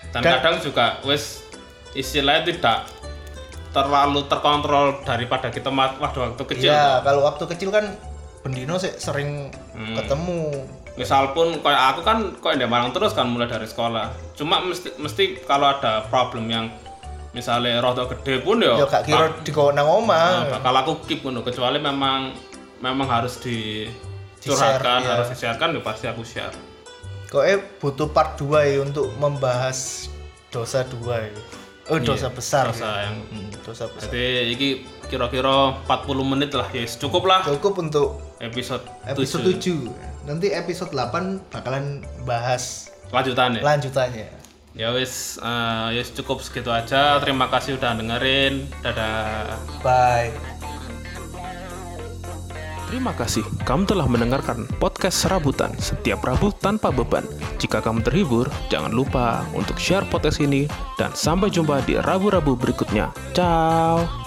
[0.09, 1.45] dan, Dan- kadang juga wes
[1.93, 2.89] istilahnya tidak
[3.69, 7.93] terlalu terkontrol daripada kita waktu waktu kecil Iya, kalau waktu kecil kan
[8.41, 10.01] Bendino sih sering Hmm.
[10.01, 10.65] ketemu.
[10.93, 14.91] Misal pun kayak aku kan kok ndek Malang terus kan mulai dari sekolah cuma mesti
[14.95, 16.67] mesti kalau ada problem yang
[17.31, 20.51] misalnya roto gede pun ya Ya gak kira digawa nang omah.
[20.51, 22.35] Nah, bakal aku keep ngono kecuali memang
[22.79, 25.11] memang harus dicurhatkan Di-share, iya.
[25.15, 26.51] harus di-sharekan ya pasti aku share
[27.31, 30.11] Kok eh butuh part 2 ya untuk membahas
[30.51, 31.31] dosa dua ya.
[31.87, 32.67] Oh, dosa besar.
[32.67, 32.99] Iya, dosa ya.
[33.07, 34.11] yang Hmm, dosa besar.
[34.11, 34.67] jadi ini
[35.07, 35.55] kira-kira
[35.87, 40.25] 40 menit lah ya cukup lah Cukup untuk episode, episode 7 7.
[40.27, 44.27] Nanti episode 8 bakalan bahas lanjutannya lanjutannya.
[44.71, 50.31] ya wis eh, ya cukup segitu aja terima kasih udah dengerin dadah Bye.
[52.91, 57.23] Terima kasih, kamu telah mendengarkan podcast Serabutan setiap Rabu tanpa beban.
[57.55, 60.67] Jika kamu terhibur, jangan lupa untuk share podcast ini
[60.99, 63.15] dan sampai jumpa di Rabu-Rabu berikutnya.
[63.31, 64.20] Ciao!